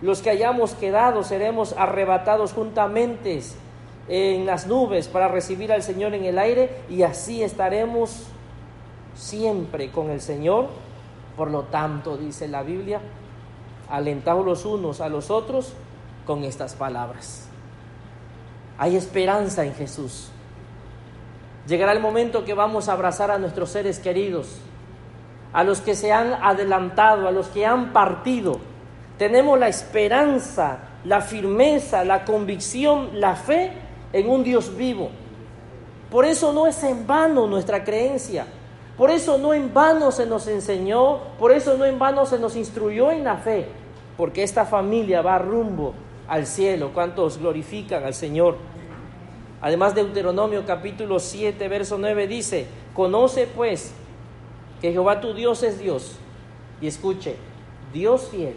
los 0.01 0.21
que 0.21 0.29
hayamos 0.29 0.73
quedado, 0.73 1.23
seremos 1.23 1.73
arrebatados 1.77 2.53
juntamente 2.53 3.41
en 4.07 4.45
las 4.45 4.67
nubes 4.67 5.07
para 5.07 5.27
recibir 5.27 5.71
al 5.71 5.83
Señor 5.83 6.13
en 6.13 6.25
el 6.25 6.39
aire 6.39 6.81
y 6.89 7.03
así 7.03 7.43
estaremos 7.43 8.25
siempre 9.15 9.91
con 9.91 10.09
el 10.09 10.21
Señor 10.21 10.69
por 11.35 11.49
lo 11.49 11.63
tanto, 11.63 12.17
dice 12.17 12.47
la 12.47 12.63
Biblia, 12.63 13.01
alentaos 13.89 14.45
los 14.45 14.65
unos 14.65 15.01
a 15.01 15.09
los 15.09 15.31
otros 15.31 15.73
con 16.25 16.43
estas 16.43 16.75
palabras. 16.75 17.47
Hay 18.77 18.95
esperanza 18.95 19.65
en 19.65 19.73
Jesús. 19.73 20.29
Llegará 21.71 21.93
el 21.93 22.01
momento 22.01 22.43
que 22.43 22.53
vamos 22.53 22.89
a 22.89 22.91
abrazar 22.91 23.31
a 23.31 23.37
nuestros 23.37 23.69
seres 23.69 23.97
queridos, 23.97 24.57
a 25.53 25.63
los 25.63 25.79
que 25.79 25.95
se 25.95 26.11
han 26.11 26.33
adelantado, 26.33 27.29
a 27.29 27.31
los 27.31 27.47
que 27.47 27.65
han 27.65 27.93
partido. 27.93 28.59
Tenemos 29.17 29.57
la 29.57 29.69
esperanza, 29.69 30.79
la 31.05 31.21
firmeza, 31.21 32.03
la 32.03 32.25
convicción, 32.25 33.21
la 33.21 33.37
fe 33.37 33.71
en 34.11 34.29
un 34.29 34.43
Dios 34.43 34.75
vivo. 34.75 35.11
Por 36.09 36.25
eso 36.25 36.51
no 36.51 36.67
es 36.67 36.83
en 36.83 37.07
vano 37.07 37.47
nuestra 37.47 37.85
creencia. 37.85 38.47
Por 38.97 39.09
eso 39.09 39.37
no 39.37 39.53
en 39.53 39.73
vano 39.73 40.11
se 40.11 40.25
nos 40.25 40.47
enseñó, 40.47 41.19
por 41.39 41.53
eso 41.53 41.77
no 41.77 41.85
en 41.85 41.97
vano 41.97 42.25
se 42.25 42.37
nos 42.37 42.57
instruyó 42.57 43.11
en 43.11 43.23
la 43.23 43.37
fe, 43.37 43.65
porque 44.17 44.43
esta 44.43 44.65
familia 44.65 45.21
va 45.21 45.37
rumbo 45.37 45.93
al 46.27 46.45
cielo. 46.47 46.91
¿Cuántos 46.93 47.37
glorifican 47.37 48.03
al 48.03 48.13
Señor? 48.13 48.57
Además, 49.61 49.93
Deuteronomio 49.93 50.65
capítulo 50.65 51.19
7, 51.19 51.67
verso 51.67 51.97
9 51.99 52.27
dice, 52.27 52.65
conoce 52.95 53.45
pues 53.45 53.93
que 54.81 54.91
Jehová 54.91 55.21
tu 55.21 55.33
Dios 55.35 55.61
es 55.61 55.79
Dios. 55.79 56.17
Y 56.81 56.87
escuche, 56.87 57.35
Dios 57.93 58.29
fiel, 58.31 58.55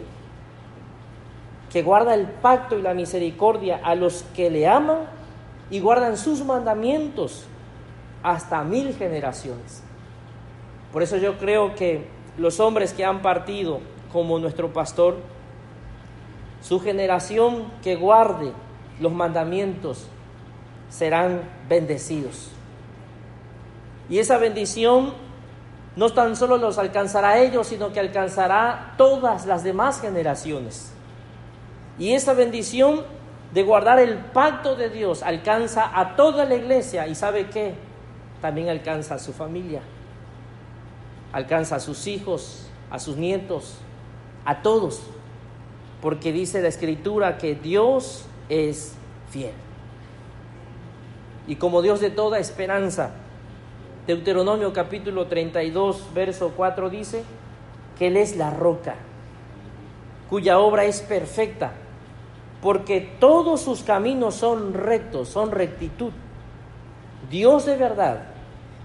que 1.71 1.83
guarda 1.83 2.15
el 2.15 2.25
pacto 2.25 2.79
y 2.79 2.81
la 2.81 2.95
misericordia 2.95 3.79
a 3.83 3.93
los 3.93 4.23
que 4.35 4.49
le 4.49 4.67
aman 4.67 5.01
y 5.69 5.79
guardan 5.79 6.17
sus 6.17 6.43
mandamientos 6.43 7.45
hasta 8.23 8.63
mil 8.63 8.95
generaciones. 8.95 9.83
Por 10.91 11.03
eso 11.03 11.17
yo 11.17 11.37
creo 11.37 11.75
que 11.75 12.07
los 12.37 12.59
hombres 12.59 12.93
que 12.93 13.05
han 13.05 13.21
partido, 13.21 13.79
como 14.11 14.39
nuestro 14.39 14.73
pastor, 14.73 15.17
su 16.61 16.79
generación 16.79 17.65
que 17.83 17.95
guarde 17.95 18.51
los 18.99 19.11
mandamientos 19.11 20.07
serán 20.89 21.41
bendecidos. 21.67 22.49
Y 24.09 24.19
esa 24.19 24.37
bendición 24.37 25.13
no 25.95 26.09
tan 26.11 26.35
solo 26.35 26.57
los 26.57 26.77
alcanzará 26.77 27.29
a 27.29 27.39
ellos, 27.39 27.67
sino 27.67 27.93
que 27.93 27.99
alcanzará 27.99 28.93
todas 28.97 29.45
las 29.45 29.63
demás 29.63 30.01
generaciones. 30.01 30.91
Y 31.97 32.13
esa 32.13 32.33
bendición 32.33 33.03
de 33.53 33.63
guardar 33.63 33.99
el 33.99 34.17
pacto 34.17 34.75
de 34.75 34.89
Dios 34.89 35.23
alcanza 35.23 35.89
a 35.97 36.15
toda 36.15 36.45
la 36.45 36.55
iglesia 36.55 37.07
y 37.07 37.15
sabe 37.15 37.49
qué, 37.49 37.75
también 38.41 38.69
alcanza 38.69 39.15
a 39.15 39.19
su 39.19 39.31
familia 39.31 39.81
alcanza 41.35 41.75
a 41.75 41.79
sus 41.81 42.07
hijos, 42.07 42.65
a 42.89 42.97
sus 42.97 43.17
nietos, 43.17 43.75
a 44.45 44.61
todos, 44.61 45.01
porque 46.01 46.31
dice 46.31 46.61
la 46.61 46.69
escritura 46.69 47.37
que 47.37 47.55
Dios 47.55 48.23
es 48.47 48.93
fiel. 49.29 49.51
Y 51.47 51.55
como 51.55 51.81
Dios 51.81 51.99
de 51.99 52.09
toda 52.09 52.39
esperanza, 52.39 53.11
Deuteronomio 54.07 54.73
capítulo 54.73 55.27
32, 55.27 56.13
verso 56.13 56.53
4 56.55 56.89
dice 56.89 57.23
que 57.97 58.07
Él 58.07 58.17
es 58.17 58.35
la 58.35 58.49
roca, 58.49 58.95
cuya 60.29 60.59
obra 60.59 60.85
es 60.85 61.01
perfecta, 61.01 61.73
porque 62.61 63.01
todos 63.19 63.61
sus 63.61 63.83
caminos 63.83 64.35
son 64.35 64.73
rectos, 64.73 65.29
son 65.29 65.51
rectitud. 65.51 66.11
Dios 67.29 67.65
de 67.65 67.77
verdad 67.77 68.35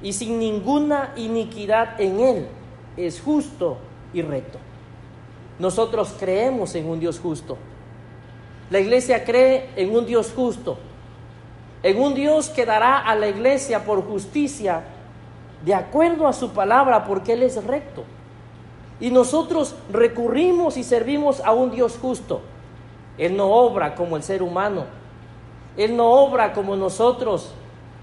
y 0.03 0.13
sin 0.13 0.39
ninguna 0.39 1.13
iniquidad 1.17 2.01
en 2.01 2.21
Él. 2.21 2.47
Es 2.97 3.21
justo 3.21 3.79
y 4.13 4.23
recto. 4.23 4.59
Nosotros 5.59 6.15
creemos 6.19 6.75
en 6.75 6.89
un 6.89 7.01
Dios 7.01 7.21
justo. 7.21 7.57
La 8.71 8.81
iglesia 8.81 9.25
cree 9.25 9.71
en 9.77 9.95
un 9.95 10.07
Dios 10.07 10.33
justo, 10.35 10.79
en 11.83 12.01
un 12.01 12.15
Dios 12.15 12.49
que 12.51 12.67
dará 12.67 12.99
a 12.99 13.15
la 13.15 13.29
iglesia 13.29 13.85
por 13.85 14.05
justicia 14.07 14.83
de 15.65 15.75
acuerdo 15.75 16.27
a 16.27 16.33
su 16.33 16.51
palabra, 16.51 17.05
porque 17.05 17.35
Él 17.35 17.43
es 17.43 17.63
recto. 17.65 18.05
Y 18.99 19.11
nosotros 19.11 19.75
recurrimos 19.91 20.77
y 20.77 20.85
servimos 20.85 21.41
a 21.41 21.53
un 21.53 21.71
Dios 21.71 21.99
justo. 22.01 22.43
Él 23.19 23.37
no 23.37 23.49
obra 23.51 23.95
como 23.95 24.17
el 24.17 24.23
ser 24.23 24.43
humano. 24.43 24.85
Él 25.77 25.97
no 25.97 26.11
obra 26.11 26.53
como 26.53 26.77
nosotros, 26.77 27.53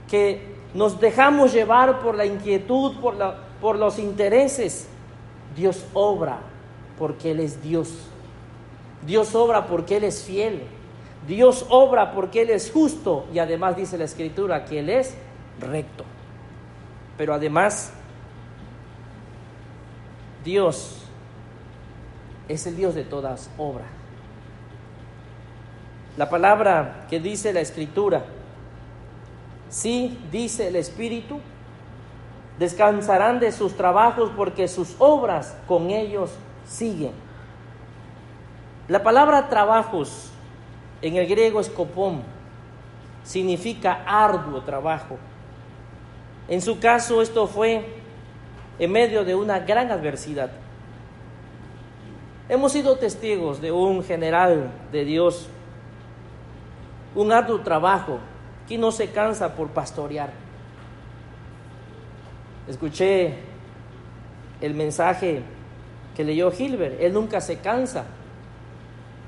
que 0.07 0.55
nos 0.73 0.99
dejamos 0.99 1.53
llevar 1.53 1.99
por 1.99 2.15
la 2.15 2.25
inquietud, 2.25 2.95
por, 2.99 3.15
la, 3.15 3.37
por 3.61 3.77
los 3.77 3.99
intereses. 3.99 4.87
Dios 5.55 5.85
obra 5.93 6.39
porque 6.97 7.31
Él 7.31 7.39
es 7.39 7.61
Dios. 7.61 7.89
Dios 9.05 9.35
obra 9.35 9.67
porque 9.67 9.97
Él 9.97 10.03
es 10.03 10.23
fiel. 10.23 10.63
Dios 11.25 11.65
obra 11.69 12.11
porque 12.13 12.43
Él 12.43 12.49
es 12.49 12.71
justo 12.71 13.25
y 13.33 13.39
además 13.39 13.75
dice 13.75 13.97
la 13.97 14.03
Escritura 14.03 14.65
que 14.65 14.79
Él 14.79 14.89
es 14.89 15.15
recto. 15.59 16.03
Pero 17.17 17.33
además, 17.33 17.91
Dios 20.43 21.03
es 22.47 22.67
el 22.67 22.75
Dios 22.75 22.93
de 22.95 23.03
todas 23.03 23.49
obras. 23.57 23.87
La 26.17 26.29
palabra 26.29 27.05
que 27.09 27.19
dice 27.19 27.53
la 27.53 27.61
Escritura 27.61 28.23
Sí, 29.69 30.17
dice 30.31 30.69
el 30.69 30.75
Espíritu, 30.75 31.39
descansarán 32.57 33.39
de 33.39 33.51
sus 33.51 33.75
trabajos 33.75 34.31
porque 34.35 34.67
sus 34.67 34.95
obras 34.99 35.55
con 35.67 35.89
ellos 35.89 36.31
siguen. 36.65 37.11
La 38.87 39.03
palabra 39.03 39.49
trabajos 39.49 40.31
en 41.01 41.15
el 41.15 41.27
griego 41.27 41.59
es 41.59 41.69
copón, 41.69 42.21
significa 43.23 44.03
arduo 44.05 44.61
trabajo. 44.61 45.17
En 46.47 46.61
su 46.61 46.79
caso 46.79 47.21
esto 47.21 47.47
fue 47.47 47.85
en 48.79 48.91
medio 48.91 49.25
de 49.25 49.35
una 49.35 49.59
gran 49.59 49.91
adversidad. 49.91 50.51
Hemos 52.49 52.71
sido 52.71 52.97
testigos 52.97 53.59
de 53.59 53.71
un 53.71 54.03
general 54.03 54.71
de 54.91 55.03
Dios, 55.03 55.49
un 57.15 57.31
arduo 57.31 57.59
trabajo 57.61 58.19
¿Quién 58.67 58.81
no 58.81 58.91
se 58.91 59.09
cansa 59.11 59.55
por 59.55 59.69
pastorear? 59.69 60.29
Escuché 62.67 63.35
el 64.59 64.73
mensaje 64.73 65.41
que 66.15 66.25
leyó 66.25 66.51
Gilbert. 66.51 66.99
Él 66.99 67.13
nunca 67.13 67.39
se 67.39 67.59
cansa. 67.59 68.03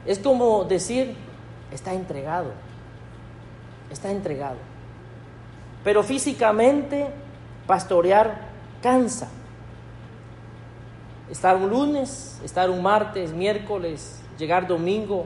Es 0.06 0.20
como 0.20 0.66
decir, 0.66 1.16
está 1.72 1.94
entregado. 1.94 2.52
Está 3.92 4.12
entregado. 4.12 4.58
Pero 5.84 6.04
físicamente, 6.04 7.08
pastorear 7.66 8.50
cansa. 8.82 9.30
Estar 11.30 11.56
un 11.56 11.70
lunes, 11.70 12.40
estar 12.44 12.70
un 12.70 12.82
martes, 12.82 13.34
miércoles, 13.34 14.22
llegar 14.38 14.68
domingo, 14.68 15.26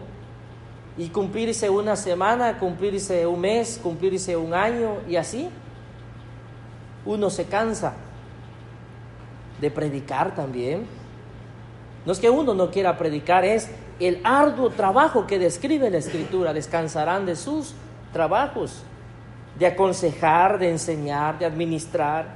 y 0.98 1.10
cumplirse 1.10 1.70
una 1.70 1.96
semana, 1.96 2.60
cumplirse 2.60 3.26
un 3.26 3.42
mes, 3.42 3.80
cumplirse 3.82 4.38
un 4.38 4.54
año 4.54 4.98
y 5.08 5.16
así. 5.16 5.50
Uno 7.06 7.30
se 7.30 7.46
cansa 7.46 7.94
de 9.60 9.72
predicar 9.72 10.36
también. 10.36 10.86
No 12.06 12.12
es 12.12 12.20
que 12.20 12.30
uno 12.30 12.54
no 12.54 12.70
quiera 12.70 12.98
predicar, 12.98 13.44
es 13.44 13.70
el 14.00 14.20
arduo 14.24 14.70
trabajo 14.70 15.28
que 15.28 15.40
describe 15.40 15.90
la 15.90 15.98
escritura. 15.98 16.54
Descansarán 16.54 17.26
de 17.26 17.36
sus 17.36 17.74
trabajos, 18.12 18.84
de 19.58 19.68
aconsejar, 19.68 20.60
de 20.60 20.70
enseñar, 20.70 21.40
de 21.40 21.46
administrar, 21.46 22.28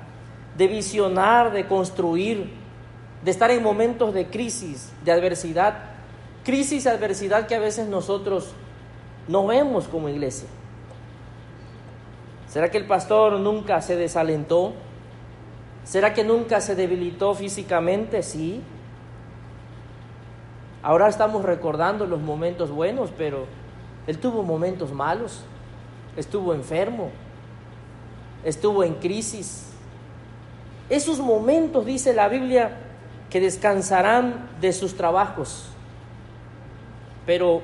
de 0.57 0.67
visionar, 0.67 1.51
de 1.51 1.67
construir, 1.67 2.51
de 3.23 3.31
estar 3.31 3.51
en 3.51 3.63
momentos 3.63 4.13
de 4.13 4.27
crisis, 4.27 4.91
de 5.03 5.11
adversidad 5.11 5.97
crisis, 6.47 6.87
adversidad 6.87 7.45
que 7.45 7.55
a 7.55 7.59
veces 7.59 7.89
nosotros 7.89 8.53
no 9.27 9.45
vemos 9.47 9.89
como 9.89 10.07
iglesia. 10.07 10.47
¿Será 12.47 12.71
que 12.71 12.77
el 12.77 12.85
pastor 12.85 13.37
nunca 13.41 13.81
se 13.81 13.97
desalentó? 13.97 14.71
¿Será 15.83 16.13
que 16.13 16.23
nunca 16.23 16.61
se 16.61 16.73
debilitó 16.73 17.35
físicamente? 17.35 18.23
Sí. 18.23 18.61
Ahora 20.87 21.09
estamos 21.09 21.43
recordando 21.43 22.05
los 22.05 22.21
momentos 22.21 22.71
buenos, 22.71 23.09
pero 23.17 23.45
él 24.07 24.19
tuvo 24.19 24.41
momentos 24.41 24.93
malos, 24.93 25.41
estuvo 26.15 26.53
enfermo, 26.53 27.09
estuvo 28.45 28.85
en 28.85 28.93
crisis. 28.93 29.65
Esos 30.89 31.19
momentos, 31.19 31.85
dice 31.85 32.13
la 32.13 32.29
Biblia, 32.29 32.77
que 33.29 33.41
descansarán 33.41 34.47
de 34.61 34.71
sus 34.71 34.95
trabajos. 34.95 35.67
Pero 37.25 37.59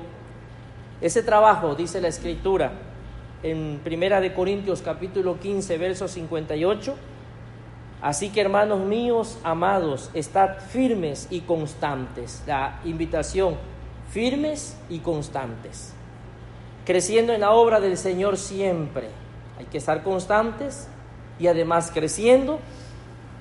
ese 1.00 1.22
trabajo, 1.22 1.74
dice 1.74 2.02
la 2.02 2.08
Escritura, 2.08 2.72
en 3.42 3.80
Primera 3.82 4.20
de 4.20 4.34
Corintios 4.34 4.82
capítulo 4.82 5.40
15, 5.40 5.78
verso 5.78 6.08
58, 6.08 6.94
Así 8.04 8.28
que 8.28 8.42
hermanos 8.42 8.80
míos, 8.80 9.38
amados, 9.44 10.10
estad 10.12 10.58
firmes 10.58 11.26
y 11.30 11.40
constantes. 11.40 12.42
La 12.46 12.78
invitación, 12.84 13.56
firmes 14.10 14.76
y 14.90 14.98
constantes. 14.98 15.94
Creciendo 16.84 17.32
en 17.32 17.40
la 17.40 17.52
obra 17.52 17.80
del 17.80 17.96
Señor 17.96 18.36
siempre. 18.36 19.08
Hay 19.58 19.64
que 19.64 19.78
estar 19.78 20.02
constantes 20.02 20.86
y 21.38 21.46
además 21.46 21.90
creciendo, 21.94 22.58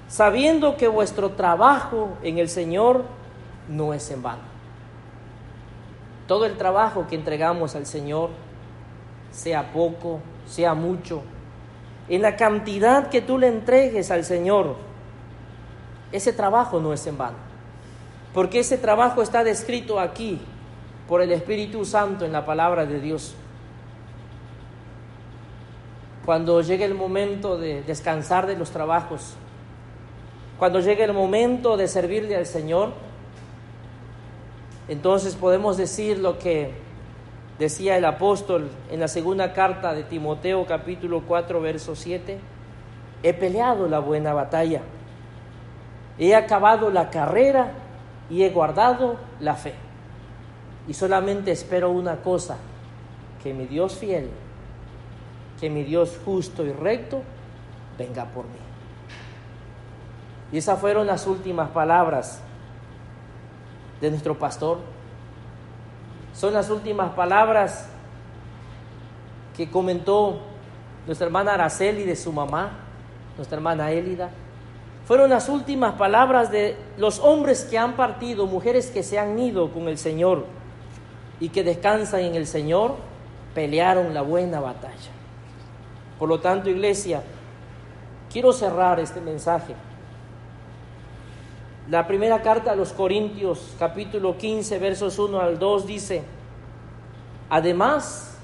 sabiendo 0.07 0.77
que 0.77 0.87
vuestro 0.87 1.31
trabajo 1.31 2.17
en 2.23 2.37
el 2.37 2.47
Señor 2.47 3.03
no 3.67 3.93
es 3.93 4.09
en 4.11 4.23
vano. 4.23 4.43
Todo 6.25 6.45
el 6.45 6.55
trabajo 6.55 7.05
que 7.09 7.15
entregamos 7.15 7.75
al 7.75 7.85
Señor, 7.85 8.29
sea 9.29 9.73
poco, 9.73 10.21
sea 10.45 10.73
mucho, 10.73 11.21
en 12.09 12.21
la 12.21 12.35
cantidad 12.35 13.09
que 13.09 13.21
tú 13.21 13.37
le 13.37 13.47
entregues 13.47 14.11
al 14.11 14.23
Señor, 14.23 14.75
ese 16.11 16.33
trabajo 16.33 16.79
no 16.79 16.93
es 16.93 17.05
en 17.07 17.17
vano. 17.17 17.37
Porque 18.33 18.59
ese 18.59 18.77
trabajo 18.77 19.21
está 19.21 19.43
descrito 19.43 19.99
aquí 19.99 20.39
por 21.07 21.21
el 21.21 21.31
Espíritu 21.31 21.85
Santo 21.85 22.25
en 22.25 22.31
la 22.31 22.45
palabra 22.45 22.85
de 22.85 22.99
Dios. 22.99 23.35
Cuando 26.25 26.61
llegue 26.61 26.85
el 26.85 26.95
momento 26.95 27.57
de 27.57 27.83
descansar 27.83 28.47
de 28.47 28.55
los 28.55 28.71
trabajos, 28.71 29.35
cuando 30.57 30.79
llegue 30.79 31.03
el 31.03 31.13
momento 31.13 31.77
de 31.77 31.87
servirle 31.87 32.35
al 32.35 32.45
Señor, 32.45 32.93
entonces 34.87 35.35
podemos 35.35 35.77
decir 35.77 36.19
lo 36.19 36.39
que 36.39 36.73
Decía 37.59 37.97
el 37.97 38.05
apóstol 38.05 38.69
en 38.89 38.99
la 38.99 39.07
segunda 39.07 39.53
carta 39.53 39.93
de 39.93 40.03
Timoteo 40.03 40.65
capítulo 40.65 41.21
4 41.27 41.61
verso 41.61 41.95
7, 41.95 42.39
he 43.21 43.33
peleado 43.33 43.87
la 43.87 43.99
buena 43.99 44.33
batalla, 44.33 44.81
he 46.17 46.35
acabado 46.35 46.89
la 46.89 47.11
carrera 47.11 47.71
y 48.29 48.43
he 48.43 48.49
guardado 48.49 49.17
la 49.39 49.53
fe. 49.53 49.75
Y 50.87 50.93
solamente 50.95 51.51
espero 51.51 51.91
una 51.91 52.17
cosa, 52.17 52.57
que 53.43 53.53
mi 53.53 53.65
Dios 53.65 53.95
fiel, 53.95 54.29
que 55.59 55.69
mi 55.69 55.83
Dios 55.83 56.19
justo 56.25 56.65
y 56.65 56.71
recto, 56.71 57.21
venga 57.97 58.25
por 58.25 58.45
mí. 58.45 58.51
Y 60.51 60.57
esas 60.57 60.79
fueron 60.79 61.05
las 61.05 61.27
últimas 61.27 61.69
palabras 61.69 62.41
de 64.01 64.09
nuestro 64.09 64.37
pastor 64.37 64.79
son 66.33 66.53
las 66.53 66.69
últimas 66.69 67.11
palabras 67.11 67.87
que 69.55 69.69
comentó 69.69 70.39
nuestra 71.05 71.27
hermana 71.27 71.53
Araceli 71.53 72.03
de 72.03 72.15
su 72.15 72.31
mamá, 72.31 72.71
nuestra 73.37 73.57
hermana 73.57 73.91
Élida. 73.91 74.29
Fueron 75.05 75.29
las 75.29 75.49
últimas 75.49 75.95
palabras 75.95 76.51
de 76.51 76.77
los 76.97 77.19
hombres 77.19 77.65
que 77.65 77.77
han 77.77 77.93
partido, 77.93 78.47
mujeres 78.47 78.89
que 78.89 79.03
se 79.03 79.19
han 79.19 79.37
ido 79.37 79.71
con 79.71 79.87
el 79.87 79.97
Señor 79.97 80.45
y 81.39 81.49
que 81.49 81.63
descansan 81.63 82.21
en 82.21 82.35
el 82.35 82.47
Señor, 82.47 82.95
pelearon 83.53 84.13
la 84.13 84.21
buena 84.21 84.59
batalla. 84.59 85.11
Por 86.17 86.29
lo 86.29 86.39
tanto, 86.39 86.69
iglesia, 86.69 87.21
quiero 88.31 88.53
cerrar 88.53 88.99
este 88.99 89.19
mensaje. 89.19 89.75
La 91.89 92.07
primera 92.07 92.41
carta 92.41 92.71
a 92.71 92.75
los 92.77 92.93
Corintios, 92.93 93.75
capítulo 93.77 94.37
15, 94.37 94.79
versos 94.79 95.19
1 95.19 95.41
al 95.41 95.59
2, 95.59 95.85
dice, 95.85 96.23
Además, 97.49 98.37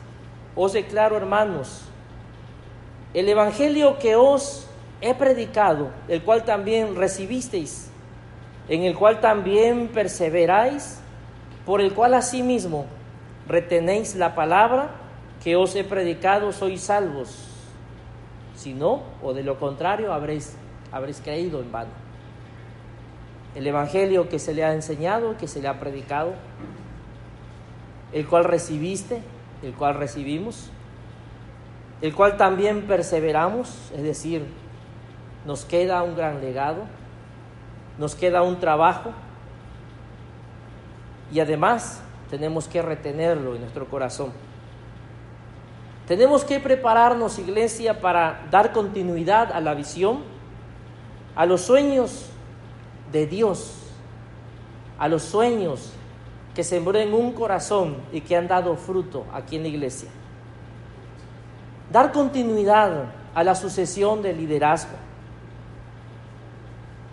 os 0.57 0.73
declaro, 0.73 1.15
hermanos, 1.15 1.83
el 3.13 3.29
Evangelio 3.29 3.97
que 3.97 4.17
os 4.17 4.67
he 4.99 5.15
predicado, 5.15 5.87
el 6.09 6.21
cual 6.21 6.43
también 6.43 6.97
recibisteis, 6.97 7.89
en 8.67 8.83
el 8.83 8.93
cual 8.97 9.21
también 9.21 9.87
perseveráis, 9.87 10.99
por 11.65 11.79
el 11.79 11.93
cual 11.93 12.15
asimismo 12.15 12.87
retenéis 13.47 14.15
la 14.15 14.35
palabra 14.35 14.89
que 15.41 15.55
os 15.55 15.75
he 15.75 15.85
predicado, 15.85 16.51
sois 16.51 16.81
salvos. 16.81 17.47
Si 18.53 18.73
no, 18.73 19.03
o 19.23 19.33
de 19.33 19.43
lo 19.43 19.57
contrario, 19.57 20.11
habréis, 20.11 20.57
habréis 20.91 21.21
creído 21.21 21.61
en 21.61 21.71
vano 21.71 22.08
el 23.55 23.65
Evangelio 23.65 24.29
que 24.29 24.39
se 24.39 24.53
le 24.53 24.63
ha 24.63 24.73
enseñado, 24.73 25.37
que 25.37 25.47
se 25.47 25.61
le 25.61 25.67
ha 25.67 25.79
predicado, 25.79 26.33
el 28.13 28.27
cual 28.27 28.43
recibiste, 28.43 29.21
el 29.63 29.73
cual 29.73 29.95
recibimos, 29.95 30.69
el 32.01 32.13
cual 32.13 32.37
también 32.37 32.83
perseveramos, 32.83 33.91
es 33.95 34.03
decir, 34.03 34.45
nos 35.45 35.65
queda 35.65 36.03
un 36.03 36.15
gran 36.15 36.41
legado, 36.41 36.83
nos 37.97 38.15
queda 38.15 38.43
un 38.43 38.59
trabajo 38.59 39.11
y 41.31 41.39
además 41.39 42.01
tenemos 42.29 42.67
que 42.67 42.81
retenerlo 42.81 43.55
en 43.55 43.61
nuestro 43.61 43.85
corazón. 43.87 44.31
Tenemos 46.07 46.43
que 46.43 46.59
prepararnos, 46.59 47.37
iglesia, 47.37 48.01
para 48.01 48.47
dar 48.49 48.71
continuidad 48.71 49.51
a 49.51 49.59
la 49.59 49.75
visión, 49.75 50.23
a 51.35 51.45
los 51.45 51.61
sueños 51.61 52.28
de 53.11 53.25
Dios, 53.25 53.73
a 54.97 55.07
los 55.07 55.23
sueños 55.23 55.93
que 56.53 56.63
sembró 56.63 56.97
en 56.99 57.13
un 57.13 57.31
corazón 57.33 57.97
y 58.11 58.21
que 58.21 58.35
han 58.35 58.47
dado 58.47 58.75
fruto 58.75 59.25
aquí 59.33 59.55
en 59.55 59.63
la 59.63 59.69
iglesia. 59.69 60.09
Dar 61.91 62.11
continuidad 62.11 63.05
a 63.33 63.43
la 63.43 63.55
sucesión 63.55 64.21
del 64.21 64.37
liderazgo. 64.37 64.97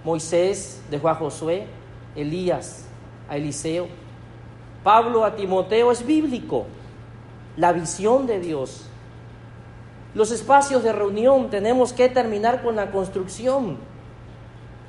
Moisés 0.05 0.83
dejó 0.91 1.09
a 1.09 1.15
Josué, 1.15 1.67
Elías 2.15 2.87
a 3.29 3.37
Eliseo, 3.37 3.89
Pablo 4.85 5.25
a 5.25 5.35
Timoteo, 5.35 5.91
es 5.91 6.07
bíblico. 6.07 6.67
La 7.57 7.73
visión 7.73 8.27
de 8.27 8.39
Dios. 8.39 8.87
Los 10.15 10.31
espacios 10.31 10.85
de 10.85 10.93
reunión 10.93 11.51
tenemos 11.51 11.93
que 11.93 12.09
terminar 12.09 12.63
con 12.63 12.77
la 12.77 12.91
construcción 12.91 13.79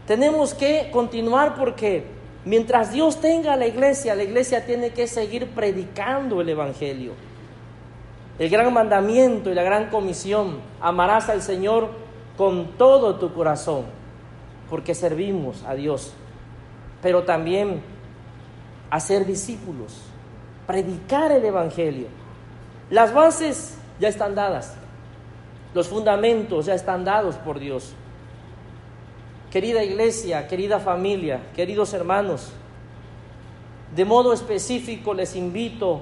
tenemos 0.07 0.53
que 0.53 0.89
continuar 0.89 1.55
porque 1.55 2.05
mientras 2.45 2.93
Dios 2.93 3.19
tenga 3.19 3.57
la 3.57 3.67
iglesia, 3.67 4.15
la 4.15 4.23
iglesia 4.23 4.65
tiene 4.65 4.91
que 4.91 5.05
seguir 5.05 5.49
predicando 5.49 6.39
el 6.39 6.47
Evangelio. 6.47 7.11
El 8.39 8.49
gran 8.49 8.71
mandamiento 8.71 9.51
y 9.51 9.53
la 9.53 9.63
gran 9.63 9.89
comisión, 9.89 10.59
amarás 10.79 11.27
al 11.27 11.41
Señor 11.41 11.89
con 12.37 12.77
todo 12.77 13.15
tu 13.15 13.33
corazón, 13.33 13.83
porque 14.69 14.95
servimos 14.95 15.63
a 15.65 15.75
Dios, 15.75 16.13
pero 17.01 17.23
también 17.23 17.81
hacer 18.89 19.25
discípulos, 19.25 20.03
predicar 20.65 21.33
el 21.33 21.43
Evangelio. 21.43 22.07
Las 22.89 23.13
bases 23.13 23.77
ya 23.99 24.07
están 24.07 24.35
dadas, 24.35 24.75
los 25.73 25.89
fundamentos 25.89 26.67
ya 26.67 26.75
están 26.75 27.03
dados 27.03 27.35
por 27.35 27.59
Dios. 27.59 27.93
Querida 29.51 29.83
iglesia, 29.83 30.47
querida 30.47 30.79
familia, 30.79 31.39
queridos 31.55 31.93
hermanos, 31.93 32.51
de 33.95 34.03
modo 34.03 34.33
específico 34.33 35.13
les 35.13 35.35
invito 35.35 36.01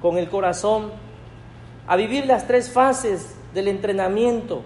con 0.00 0.18
el 0.18 0.28
corazón 0.28 0.90
a 1.86 1.96
vivir 1.96 2.26
las 2.26 2.46
tres 2.46 2.70
fases 2.70 3.36
del 3.54 3.68
entrenamiento 3.68 4.62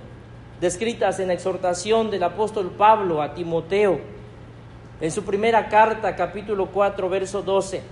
descritas 0.61 1.21
en 1.21 1.29
la 1.29 1.35
exhortación 1.35 2.11
del 2.11 2.23
apóstol 2.23 2.71
Pablo 2.71 3.21
a 3.21 3.35
Timoteo 3.35 4.01
en 5.01 5.11
su 5.11 5.23
primera 5.25 5.69
carta, 5.69 6.17
capítulo 6.17 6.71
4, 6.73 7.09
verso 7.11 7.43
12. 7.43 7.83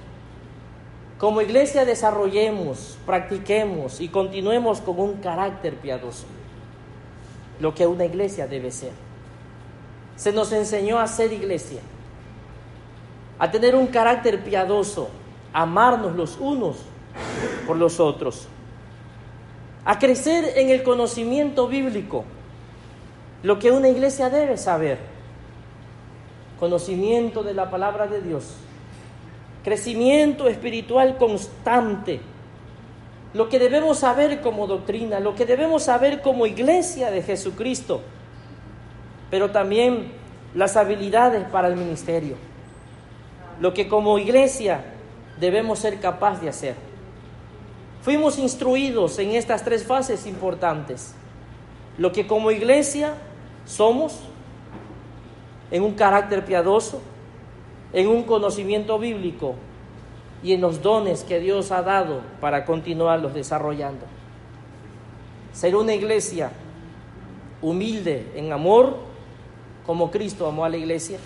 Como 1.19 1.43
iglesia 1.43 1.85
desarrollemos, 1.85 2.99
practiquemos 3.05 4.01
y 4.01 4.09
continuemos 4.09 4.81
con 4.81 4.99
un 4.99 5.15
carácter 5.19 5.75
piadoso, 5.75 6.25
lo 7.61 7.75
que 7.75 7.87
una 7.87 8.07
iglesia 8.07 8.47
debe 8.47 8.71
ser. 8.71 8.93
Se 10.17 10.33
nos 10.33 10.53
enseñó 10.53 10.99
a 10.99 11.07
ser 11.07 11.33
iglesia, 11.33 11.81
a 13.39 13.51
tener 13.51 13.75
un 13.75 13.89
carácter 13.89 14.43
piadoso, 14.45 15.09
a 15.53 15.63
amarnos 15.63 16.15
los 16.15 16.37
unos 16.39 16.77
por 17.67 17.77
los 17.77 18.01
otros, 18.01 18.49
a 19.85 19.99
crecer 19.99 20.53
en 20.57 20.71
el 20.71 20.83
conocimiento 20.83 21.69
bíblico, 21.69 22.25
lo 23.43 23.59
que 23.59 23.71
una 23.71 23.89
iglesia 23.89 24.31
debe 24.31 24.57
saber. 24.57 24.99
Conocimiento 26.59 27.43
de 27.43 27.53
la 27.53 27.71
palabra 27.71 28.07
de 28.07 28.23
Dios, 28.23 28.55
crecimiento 29.65 30.49
espiritual 30.49 31.19
constante, 31.19 32.21
lo 33.35 33.49
que 33.49 33.59
debemos 33.59 33.99
saber 33.99 34.41
como 34.41 34.67
doctrina, 34.69 35.19
lo 35.19 35.35
que 35.35 35.45
debemos 35.45 35.83
saber 35.83 36.23
como 36.23 36.47
iglesia 36.47 37.11
de 37.11 37.23
Jesucristo, 37.23 38.01
pero 39.31 39.51
también 39.51 40.13
las 40.55 40.77
habilidades 40.77 41.45
para 41.49 41.69
el 41.69 41.77
ministerio, 41.77 42.37
lo 43.61 43.75
que 43.75 43.89
como 43.89 44.19
iglesia 44.19 44.85
debemos 45.41 45.81
ser 45.81 46.01
capaces 46.01 46.43
de 46.43 46.49
hacer. 46.49 46.75
Fuimos 48.03 48.39
instruidos 48.39 49.19
en 49.19 49.31
estas 49.31 49.65
tres 49.65 49.85
fases 49.85 50.27
importantes, 50.27 51.15
lo 51.99 52.13
que 52.13 52.27
como 52.27 52.51
iglesia 52.51 53.15
somos, 53.65 54.21
en 55.71 55.83
un 55.83 55.95
carácter 55.95 56.45
piadoso, 56.45 57.01
en 57.93 58.09
un 58.09 58.25
conocimiento 58.25 58.99
bíblico 58.99 59.55
y 60.43 60.53
en 60.53 60.61
los 60.61 60.83
dones 60.83 61.25
que 61.25 61.41
Dios 61.41 61.73
ha 61.73 61.83
dado 61.83 62.21
para 62.41 62.65
continuarlos 62.65 63.33
desarrollando. 63.33 64.05
Ser 65.53 65.75
una 65.75 65.95
iglesia 65.95 66.51
humilde 67.63 68.31
en 68.35 68.53
amor, 68.53 68.99
como 69.87 70.11
Cristo 70.11 70.47
amó 70.47 70.65
a 70.65 70.69
la 70.69 70.77
iglesia. 70.77 71.19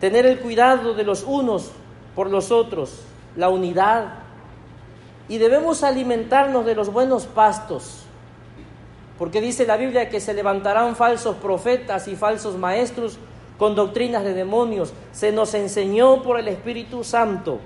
Tener 0.00 0.26
el 0.26 0.38
cuidado 0.40 0.94
de 0.94 1.04
los 1.04 1.24
unos 1.24 1.70
por 2.14 2.30
los 2.30 2.50
otros, 2.50 3.02
la 3.36 3.48
unidad. 3.48 4.14
Y 5.28 5.38
debemos 5.38 5.82
alimentarnos 5.82 6.64
de 6.64 6.74
los 6.74 6.90
buenos 6.92 7.26
pastos, 7.26 8.04
porque 9.18 9.40
dice 9.40 9.66
la 9.66 9.76
Biblia 9.76 10.08
que 10.08 10.20
se 10.20 10.32
levantarán 10.32 10.96
falsos 10.96 11.36
profetas 11.36 12.08
y 12.08 12.16
falsos 12.16 12.56
maestros 12.56 13.18
con 13.58 13.74
doctrinas 13.74 14.24
de 14.24 14.32
demonios. 14.32 14.92
Se 15.12 15.32
nos 15.32 15.52
enseñó 15.54 16.22
por 16.22 16.38
el 16.38 16.48
Espíritu 16.48 17.04
Santo 17.04 17.58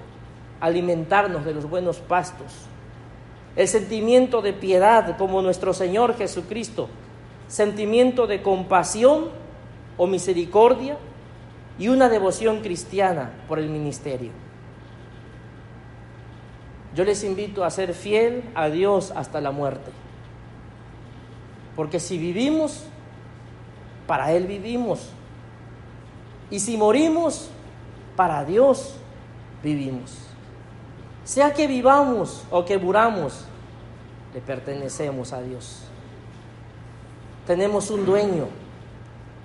alimentarnos 0.61 1.45
de 1.45 1.55
los 1.55 1.69
buenos 1.69 1.99
pastos. 1.99 2.53
El 3.55 3.69
sentimiento 3.69 4.41
de 4.41 4.55
piedad 4.55 5.17
como 5.19 5.43
nuestro 5.43 5.75
Señor 5.75 6.17
Jesucristo, 6.17 6.89
sentimiento 7.53 8.27
de 8.27 8.41
compasión 8.41 9.27
o 9.99 10.07
misericordia 10.07 10.97
y 11.79 11.89
una 11.89 12.09
devoción 12.09 12.61
cristiana 12.61 13.31
por 13.47 13.59
el 13.59 13.69
ministerio. 13.69 14.31
Yo 16.95 17.05
les 17.05 17.23
invito 17.23 17.63
a 17.63 17.69
ser 17.69 17.93
fiel 17.93 18.43
a 18.55 18.71
Dios 18.71 19.13
hasta 19.15 19.43
la 19.43 19.51
muerte. 19.51 19.91
Porque 21.77 22.01
si 22.01 22.17
vivimos, 22.17 22.85
para 24.07 24.33
Él 24.33 24.47
vivimos. 24.47 25.11
Y 26.51 26.59
si 26.61 26.79
morimos, 26.79 27.51
para 28.17 28.47
Dios 28.47 28.95
vivimos. 29.63 30.17
Sea 31.25 31.53
que 31.53 31.67
vivamos 31.67 32.45
o 32.51 32.65
que 32.65 32.79
muramos, 32.79 33.45
le 34.33 34.41
pertenecemos 34.41 35.35
a 35.35 35.43
Dios. 35.43 35.92
Tenemos 37.47 37.91
un 37.91 38.07
dueño. 38.07 38.47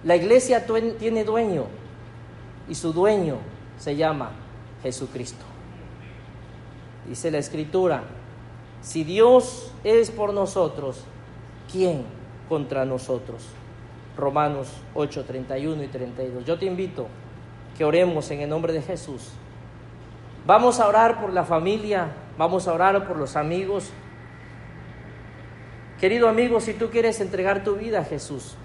La 0.03 0.15
iglesia 0.15 0.65
tiene 0.99 1.23
dueño 1.23 1.65
y 2.69 2.75
su 2.75 2.93
dueño 2.93 3.37
se 3.77 3.95
llama 3.95 4.31
Jesucristo. 4.83 5.43
Dice 7.07 7.31
la 7.31 7.37
escritura, 7.37 8.03
si 8.81 9.03
Dios 9.03 9.71
es 9.83 10.11
por 10.11 10.33
nosotros, 10.33 11.03
¿quién 11.71 12.03
contra 12.47 12.85
nosotros? 12.85 13.43
Romanos 14.17 14.69
8, 14.93 15.25
31 15.25 15.83
y 15.83 15.87
32. 15.87 16.45
Yo 16.45 16.57
te 16.57 16.65
invito 16.65 17.07
que 17.77 17.85
oremos 17.85 18.29
en 18.31 18.41
el 18.41 18.49
nombre 18.49 18.73
de 18.73 18.81
Jesús. 18.81 19.29
Vamos 20.45 20.79
a 20.79 20.87
orar 20.87 21.21
por 21.21 21.33
la 21.33 21.43
familia, 21.43 22.07
vamos 22.37 22.67
a 22.67 22.73
orar 22.73 23.07
por 23.07 23.17
los 23.17 23.35
amigos. 23.35 23.91
Querido 25.99 26.29
amigo, 26.29 26.59
si 26.59 26.73
tú 26.73 26.89
quieres 26.89 27.19
entregar 27.21 27.63
tu 27.63 27.75
vida 27.75 27.99
a 27.99 28.03
Jesús, 28.03 28.55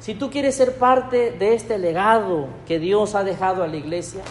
si 0.00 0.14
tú 0.14 0.30
quieres 0.30 0.56
ser 0.56 0.76
parte 0.76 1.30
de 1.30 1.54
este 1.54 1.78
legado 1.78 2.48
que 2.66 2.80
Dios 2.80 3.14
ha 3.14 3.22
dejado 3.22 3.62
a 3.62 3.68
la 3.68 3.76
iglesia, 3.76 4.22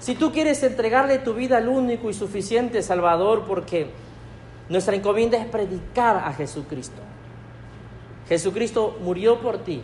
si 0.00 0.16
tú 0.16 0.32
quieres 0.32 0.62
entregarle 0.64 1.18
tu 1.18 1.32
vida 1.32 1.58
al 1.58 1.68
único 1.68 2.10
y 2.10 2.14
suficiente 2.14 2.82
Salvador, 2.82 3.44
porque 3.46 3.86
nuestra 4.68 4.96
encomienda 4.96 5.38
es 5.38 5.46
predicar 5.46 6.16
a 6.16 6.32
Jesucristo. 6.32 7.00
Jesucristo 8.28 8.98
murió 9.00 9.40
por 9.40 9.58
ti. 9.58 9.80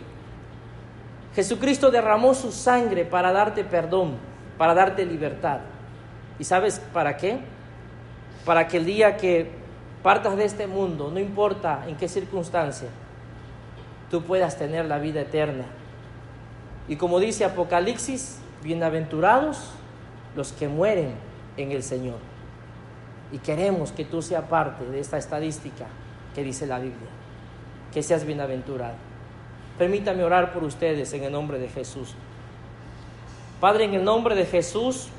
Jesucristo 1.33 1.89
derramó 1.89 2.33
su 2.33 2.51
sangre 2.51 3.05
para 3.05 3.31
darte 3.31 3.63
perdón, 3.63 4.17
para 4.57 4.73
darte 4.73 5.05
libertad. 5.05 5.59
¿Y 6.37 6.43
sabes 6.43 6.81
para 6.91 7.15
qué? 7.15 7.39
Para 8.43 8.67
que 8.67 8.77
el 8.77 8.85
día 8.85 9.15
que 9.15 9.60
partas 10.03 10.35
de 10.37 10.45
este 10.45 10.67
mundo, 10.67 11.09
no 11.11 11.19
importa 11.19 11.85
en 11.87 11.95
qué 11.95 12.07
circunstancia, 12.07 12.89
tú 14.09 14.23
puedas 14.23 14.57
tener 14.57 14.85
la 14.85 14.99
vida 14.99 15.21
eterna. 15.21 15.65
Y 16.87 16.95
como 16.95 17.19
dice 17.19 17.45
Apocalipsis, 17.45 18.39
bienaventurados 18.63 19.71
los 20.35 20.51
que 20.51 20.67
mueren 20.67 21.13
en 21.57 21.71
el 21.71 21.83
Señor. 21.83 22.17
Y 23.31 23.37
queremos 23.37 23.91
que 23.91 24.03
tú 24.03 24.21
seas 24.21 24.43
parte 24.45 24.85
de 24.85 24.99
esta 24.99 25.17
estadística 25.17 25.85
que 26.35 26.43
dice 26.43 26.65
la 26.65 26.79
Biblia, 26.79 27.09
que 27.93 28.03
seas 28.03 28.25
bienaventurado. 28.25 28.95
Permítame 29.77 30.23
orar 30.23 30.53
por 30.53 30.63
ustedes 30.63 31.13
en 31.13 31.23
el 31.23 31.31
nombre 31.31 31.59
de 31.59 31.69
Jesús. 31.69 32.15
Padre, 33.59 33.85
en 33.85 33.93
el 33.93 34.03
nombre 34.03 34.35
de 34.35 34.45
Jesús, 34.45 35.09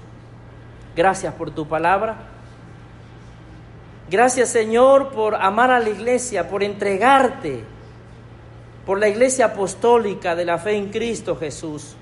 gracias 0.94 1.34
por 1.34 1.50
tu 1.52 1.66
palabra. 1.66 2.31
Gracias 4.12 4.50
Señor 4.50 5.08
por 5.08 5.36
amar 5.36 5.70
a 5.70 5.78
la 5.78 5.88
iglesia, 5.88 6.46
por 6.46 6.62
entregarte, 6.62 7.64
por 8.84 8.98
la 8.98 9.08
iglesia 9.08 9.46
apostólica 9.46 10.36
de 10.36 10.44
la 10.44 10.58
fe 10.58 10.76
en 10.76 10.90
Cristo 10.90 11.34
Jesús. 11.34 11.96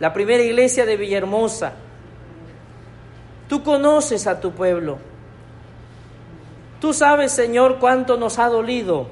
La 0.00 0.12
primera 0.12 0.42
iglesia 0.42 0.84
de 0.84 0.96
Villahermosa, 0.96 1.74
Tú 3.48 3.62
conoces 3.62 4.26
a 4.26 4.40
tu 4.40 4.50
pueblo. 4.50 4.98
Tú 6.80 6.92
sabes, 6.92 7.30
Señor, 7.30 7.78
cuánto 7.78 8.16
nos 8.16 8.40
ha 8.40 8.48
dolido 8.48 9.06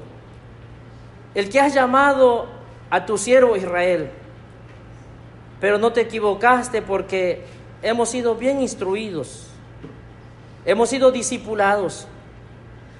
el 1.35 1.49
que 1.49 1.61
has 1.61 1.73
llamado 1.73 2.47
a 2.89 3.05
tu 3.05 3.17
siervo 3.17 3.55
Israel. 3.55 4.11
Pero 5.61 5.77
no 5.77 5.93
te 5.93 6.01
equivocaste 6.01 6.81
porque 6.81 7.45
hemos 7.81 8.09
sido 8.09 8.35
bien 8.35 8.59
instruidos, 8.59 9.52
hemos 10.65 10.89
sido 10.89 11.11
discipulados. 11.11 12.07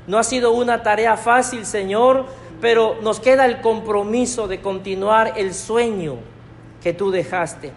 No 0.07 0.17
ha 0.17 0.23
sido 0.23 0.51
una 0.51 0.83
tarea 0.83 1.15
fácil, 1.17 1.65
Señor, 1.65 2.25
pero 2.59 2.97
nos 3.01 3.19
queda 3.19 3.45
el 3.45 3.61
compromiso 3.61 4.47
de 4.47 4.61
continuar 4.61 5.33
el 5.37 5.53
sueño 5.53 6.17
que 6.81 6.93
tú 6.93 7.11
dejaste. 7.11 7.71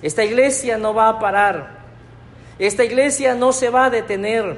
Esta 0.00 0.24
iglesia 0.24 0.78
no 0.78 0.94
va 0.94 1.08
a 1.08 1.18
parar 1.18 1.82
esta 2.58 2.84
iglesia 2.84 3.34
no 3.34 3.52
se 3.52 3.70
va 3.70 3.86
a 3.86 3.90
detener. 3.90 4.56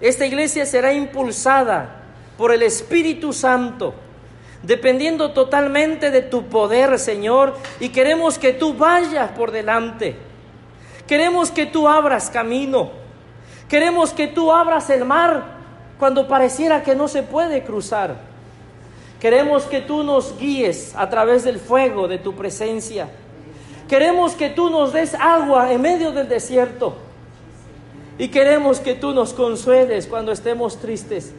Esta 0.00 0.26
iglesia 0.26 0.66
será 0.66 0.92
impulsada 0.92 2.02
por 2.36 2.52
el 2.52 2.62
Espíritu 2.62 3.32
Santo, 3.32 3.94
dependiendo 4.62 5.32
totalmente 5.32 6.10
de 6.10 6.22
tu 6.22 6.48
poder, 6.48 6.98
Señor, 6.98 7.54
y 7.80 7.90
queremos 7.90 8.38
que 8.38 8.52
tú 8.52 8.74
vayas 8.74 9.30
por 9.30 9.52
delante. 9.52 10.16
Queremos 11.06 11.50
que 11.50 11.66
tú 11.66 11.88
abras 11.88 12.28
camino. 12.28 12.90
Queremos 13.74 14.12
que 14.12 14.28
tú 14.28 14.52
abras 14.52 14.88
el 14.88 15.04
mar 15.04 15.46
cuando 15.98 16.28
pareciera 16.28 16.84
que 16.84 16.94
no 16.94 17.08
se 17.08 17.24
puede 17.24 17.64
cruzar. 17.64 18.18
Queremos 19.18 19.64
que 19.64 19.80
tú 19.80 20.04
nos 20.04 20.38
guíes 20.38 20.94
a 20.94 21.10
través 21.10 21.42
del 21.42 21.58
fuego 21.58 22.06
de 22.06 22.18
tu 22.18 22.36
presencia. 22.36 23.08
Queremos 23.88 24.34
que 24.34 24.48
tú 24.48 24.70
nos 24.70 24.92
des 24.92 25.14
agua 25.14 25.72
en 25.72 25.82
medio 25.82 26.12
del 26.12 26.28
desierto. 26.28 26.94
Y 28.16 28.28
queremos 28.28 28.78
que 28.78 28.94
tú 28.94 29.12
nos 29.12 29.34
consueles 29.34 30.06
cuando 30.06 30.30
estemos 30.30 30.78
tristes, 30.78 31.34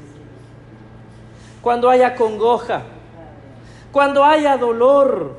cuando 1.62 1.90
haya 1.90 2.16
congoja, 2.16 2.84
cuando 3.94 4.26
haya 4.26 4.58
dolor, 4.58 5.38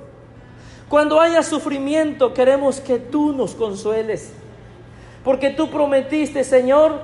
cuando 0.88 1.20
haya 1.20 1.42
sufrimiento, 1.42 2.32
queremos 2.32 2.80
que 2.80 2.98
tú 2.98 3.34
nos 3.34 3.54
consueles. 3.54 4.32
Porque 5.26 5.50
tú 5.50 5.68
prometiste, 5.68 6.42
Señor, 6.42 6.98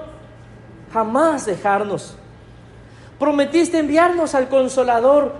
jamás 0.94 1.44
dejarnos. 1.44 2.16
Prometiste 3.18 3.78
enviarnos 3.78 4.34
al 4.34 4.48
consolador. 4.48 5.34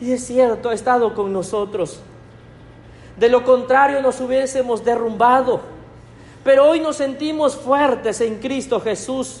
Y 0.00 0.12
es 0.12 0.24
cierto, 0.24 0.70
ha 0.70 0.74
estado 0.74 1.12
con 1.12 1.30
nosotros. 1.30 2.00
De 3.18 3.28
lo 3.28 3.44
contrario, 3.44 4.00
nos 4.00 4.18
hubiésemos 4.22 4.82
derrumbado 4.82 5.76
pero 6.48 6.66
hoy 6.66 6.80
nos 6.80 6.96
sentimos 6.96 7.56
fuertes 7.56 8.22
en 8.22 8.38
Cristo 8.38 8.80
Jesús. 8.80 9.40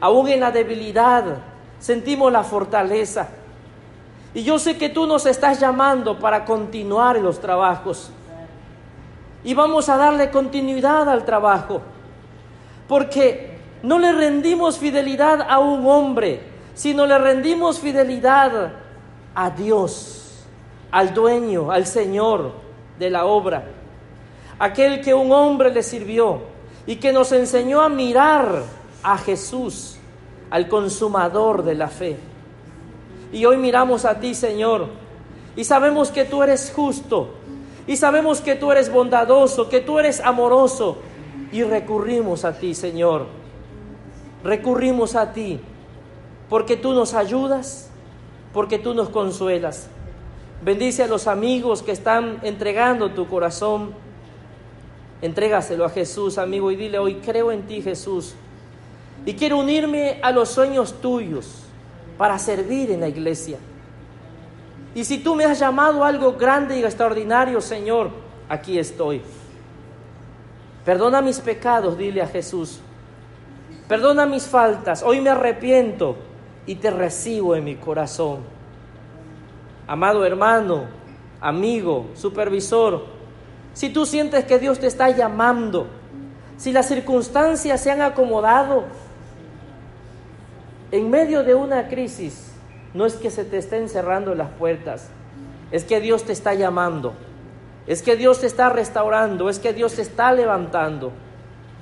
Aún 0.00 0.26
en 0.26 0.40
la 0.40 0.50
debilidad 0.50 1.36
sentimos 1.78 2.32
la 2.32 2.42
fortaleza. 2.42 3.28
Y 4.34 4.42
yo 4.42 4.58
sé 4.58 4.76
que 4.76 4.88
tú 4.88 5.06
nos 5.06 5.26
estás 5.26 5.60
llamando 5.60 6.18
para 6.18 6.44
continuar 6.44 7.20
los 7.20 7.38
trabajos. 7.38 8.10
Y 9.44 9.54
vamos 9.54 9.88
a 9.88 9.96
darle 9.96 10.30
continuidad 10.30 11.08
al 11.08 11.24
trabajo. 11.24 11.82
Porque 12.88 13.58
no 13.82 13.98
le 13.98 14.12
rendimos 14.12 14.78
fidelidad 14.78 15.46
a 15.48 15.58
un 15.58 15.86
hombre, 15.86 16.40
sino 16.74 17.06
le 17.06 17.18
rendimos 17.18 17.78
fidelidad 17.78 18.72
a 19.34 19.50
Dios, 19.50 20.44
al 20.90 21.12
dueño, 21.12 21.70
al 21.70 21.86
Señor 21.86 22.52
de 22.98 23.10
la 23.10 23.26
obra. 23.26 23.64
Aquel 24.58 25.00
que 25.00 25.12
un 25.12 25.32
hombre 25.32 25.70
le 25.70 25.82
sirvió 25.82 26.40
y 26.86 26.96
que 26.96 27.12
nos 27.12 27.32
enseñó 27.32 27.82
a 27.82 27.88
mirar 27.88 28.62
a 29.02 29.18
Jesús, 29.18 29.96
al 30.50 30.68
consumador 30.68 31.62
de 31.62 31.74
la 31.74 31.88
fe. 31.88 32.16
Y 33.32 33.44
hoy 33.44 33.56
miramos 33.56 34.04
a 34.04 34.20
ti, 34.20 34.34
Señor, 34.34 34.88
y 35.56 35.64
sabemos 35.64 36.10
que 36.10 36.24
tú 36.24 36.42
eres 36.42 36.72
justo, 36.74 37.34
y 37.86 37.96
sabemos 37.96 38.40
que 38.40 38.54
tú 38.54 38.72
eres 38.72 38.90
bondadoso, 38.90 39.68
que 39.68 39.80
tú 39.80 39.98
eres 39.98 40.20
amoroso, 40.20 40.98
y 41.52 41.62
recurrimos 41.62 42.44
a 42.44 42.58
ti, 42.58 42.74
Señor. 42.74 43.26
Recurrimos 44.42 45.14
a 45.14 45.32
ti, 45.32 45.60
porque 46.48 46.76
tú 46.76 46.92
nos 46.92 47.14
ayudas, 47.14 47.90
porque 48.52 48.78
tú 48.78 48.94
nos 48.94 49.08
consuelas. 49.08 49.88
Bendice 50.64 51.02
a 51.02 51.06
los 51.06 51.26
amigos 51.26 51.82
que 51.82 51.92
están 51.92 52.38
entregando 52.42 53.10
tu 53.10 53.28
corazón. 53.28 53.92
Entrégaselo 55.22 55.84
a 55.84 55.90
Jesús, 55.90 56.38
amigo, 56.38 56.70
y 56.70 56.76
dile 56.76 56.98
hoy, 56.98 57.16
creo 57.16 57.52
en 57.52 57.62
ti, 57.62 57.82
Jesús. 57.82 58.34
Y 59.26 59.34
quiero 59.34 59.58
unirme 59.58 60.18
a 60.22 60.32
los 60.32 60.50
sueños 60.50 61.00
tuyos 61.00 61.64
para 62.18 62.38
servir 62.38 62.90
en 62.90 63.00
la 63.00 63.08
iglesia. 63.08 63.58
Y 64.94 65.04
si 65.04 65.18
tú 65.18 65.34
me 65.34 65.44
has 65.44 65.58
llamado 65.58 66.04
a 66.04 66.08
algo 66.08 66.34
grande 66.34 66.78
y 66.78 66.84
extraordinario, 66.84 67.60
Señor, 67.60 68.10
aquí 68.48 68.78
estoy. 68.78 69.22
Perdona 70.84 71.20
mis 71.20 71.40
pecados, 71.40 71.98
dile 71.98 72.22
a 72.22 72.28
Jesús. 72.28 72.80
Perdona 73.88 74.24
mis 74.26 74.44
faltas. 74.44 75.02
Hoy 75.02 75.20
me 75.20 75.30
arrepiento 75.30 76.16
y 76.66 76.76
te 76.76 76.90
recibo 76.90 77.56
en 77.56 77.64
mi 77.64 77.76
corazón. 77.76 78.40
Amado 79.86 80.24
hermano, 80.24 80.84
amigo, 81.40 82.06
supervisor, 82.14 83.04
si 83.74 83.90
tú 83.90 84.06
sientes 84.06 84.44
que 84.44 84.58
Dios 84.58 84.78
te 84.78 84.86
está 84.86 85.10
llamando, 85.10 85.88
si 86.56 86.72
las 86.72 86.86
circunstancias 86.86 87.80
se 87.80 87.90
han 87.90 88.00
acomodado, 88.00 88.84
en 90.90 91.10
medio 91.10 91.42
de 91.42 91.54
una 91.54 91.88
crisis, 91.88 92.53
no 92.94 93.04
es 93.04 93.14
que 93.14 93.30
se 93.30 93.44
te 93.44 93.58
estén 93.58 93.88
cerrando 93.88 94.34
las 94.34 94.50
puertas, 94.50 95.08
es 95.70 95.84
que 95.84 96.00
Dios 96.00 96.24
te 96.24 96.32
está 96.32 96.54
llamando, 96.54 97.14
es 97.86 98.02
que 98.02 98.16
Dios 98.16 98.40
te 98.40 98.46
está 98.46 98.70
restaurando, 98.70 99.50
es 99.50 99.58
que 99.58 99.72
Dios 99.72 99.94
te 99.94 100.02
está 100.02 100.32
levantando. 100.32 101.12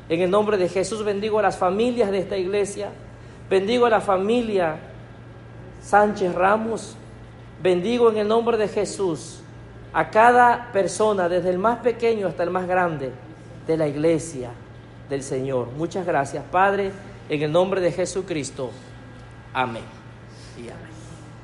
En 0.08 0.20
el 0.20 0.30
nombre 0.30 0.56
de 0.56 0.68
Jesús 0.68 1.04
bendigo 1.04 1.38
a 1.38 1.42
las 1.42 1.56
familias 1.56 2.10
de 2.10 2.18
esta 2.18 2.36
iglesia, 2.36 2.90
bendigo 3.48 3.86
a 3.86 3.90
la 3.90 4.00
familia 4.00 4.76
Sánchez 5.82 6.34
Ramos, 6.34 6.96
bendigo 7.62 8.10
en 8.10 8.18
el 8.18 8.28
nombre 8.28 8.56
de 8.56 8.68
Jesús 8.68 9.40
a 9.92 10.10
cada 10.10 10.72
persona, 10.72 11.28
desde 11.28 11.50
el 11.50 11.58
más 11.58 11.78
pequeño 11.80 12.26
hasta 12.26 12.42
el 12.42 12.50
más 12.50 12.66
grande, 12.66 13.12
de 13.66 13.76
la 13.76 13.86
iglesia 13.86 14.50
del 15.08 15.22
Señor. 15.22 15.68
Muchas 15.76 16.06
gracias, 16.06 16.44
Padre, 16.50 16.90
en 17.28 17.42
el 17.42 17.52
nombre 17.52 17.80
de 17.80 17.92
Jesucristo. 17.92 18.70
Amén. 19.52 20.01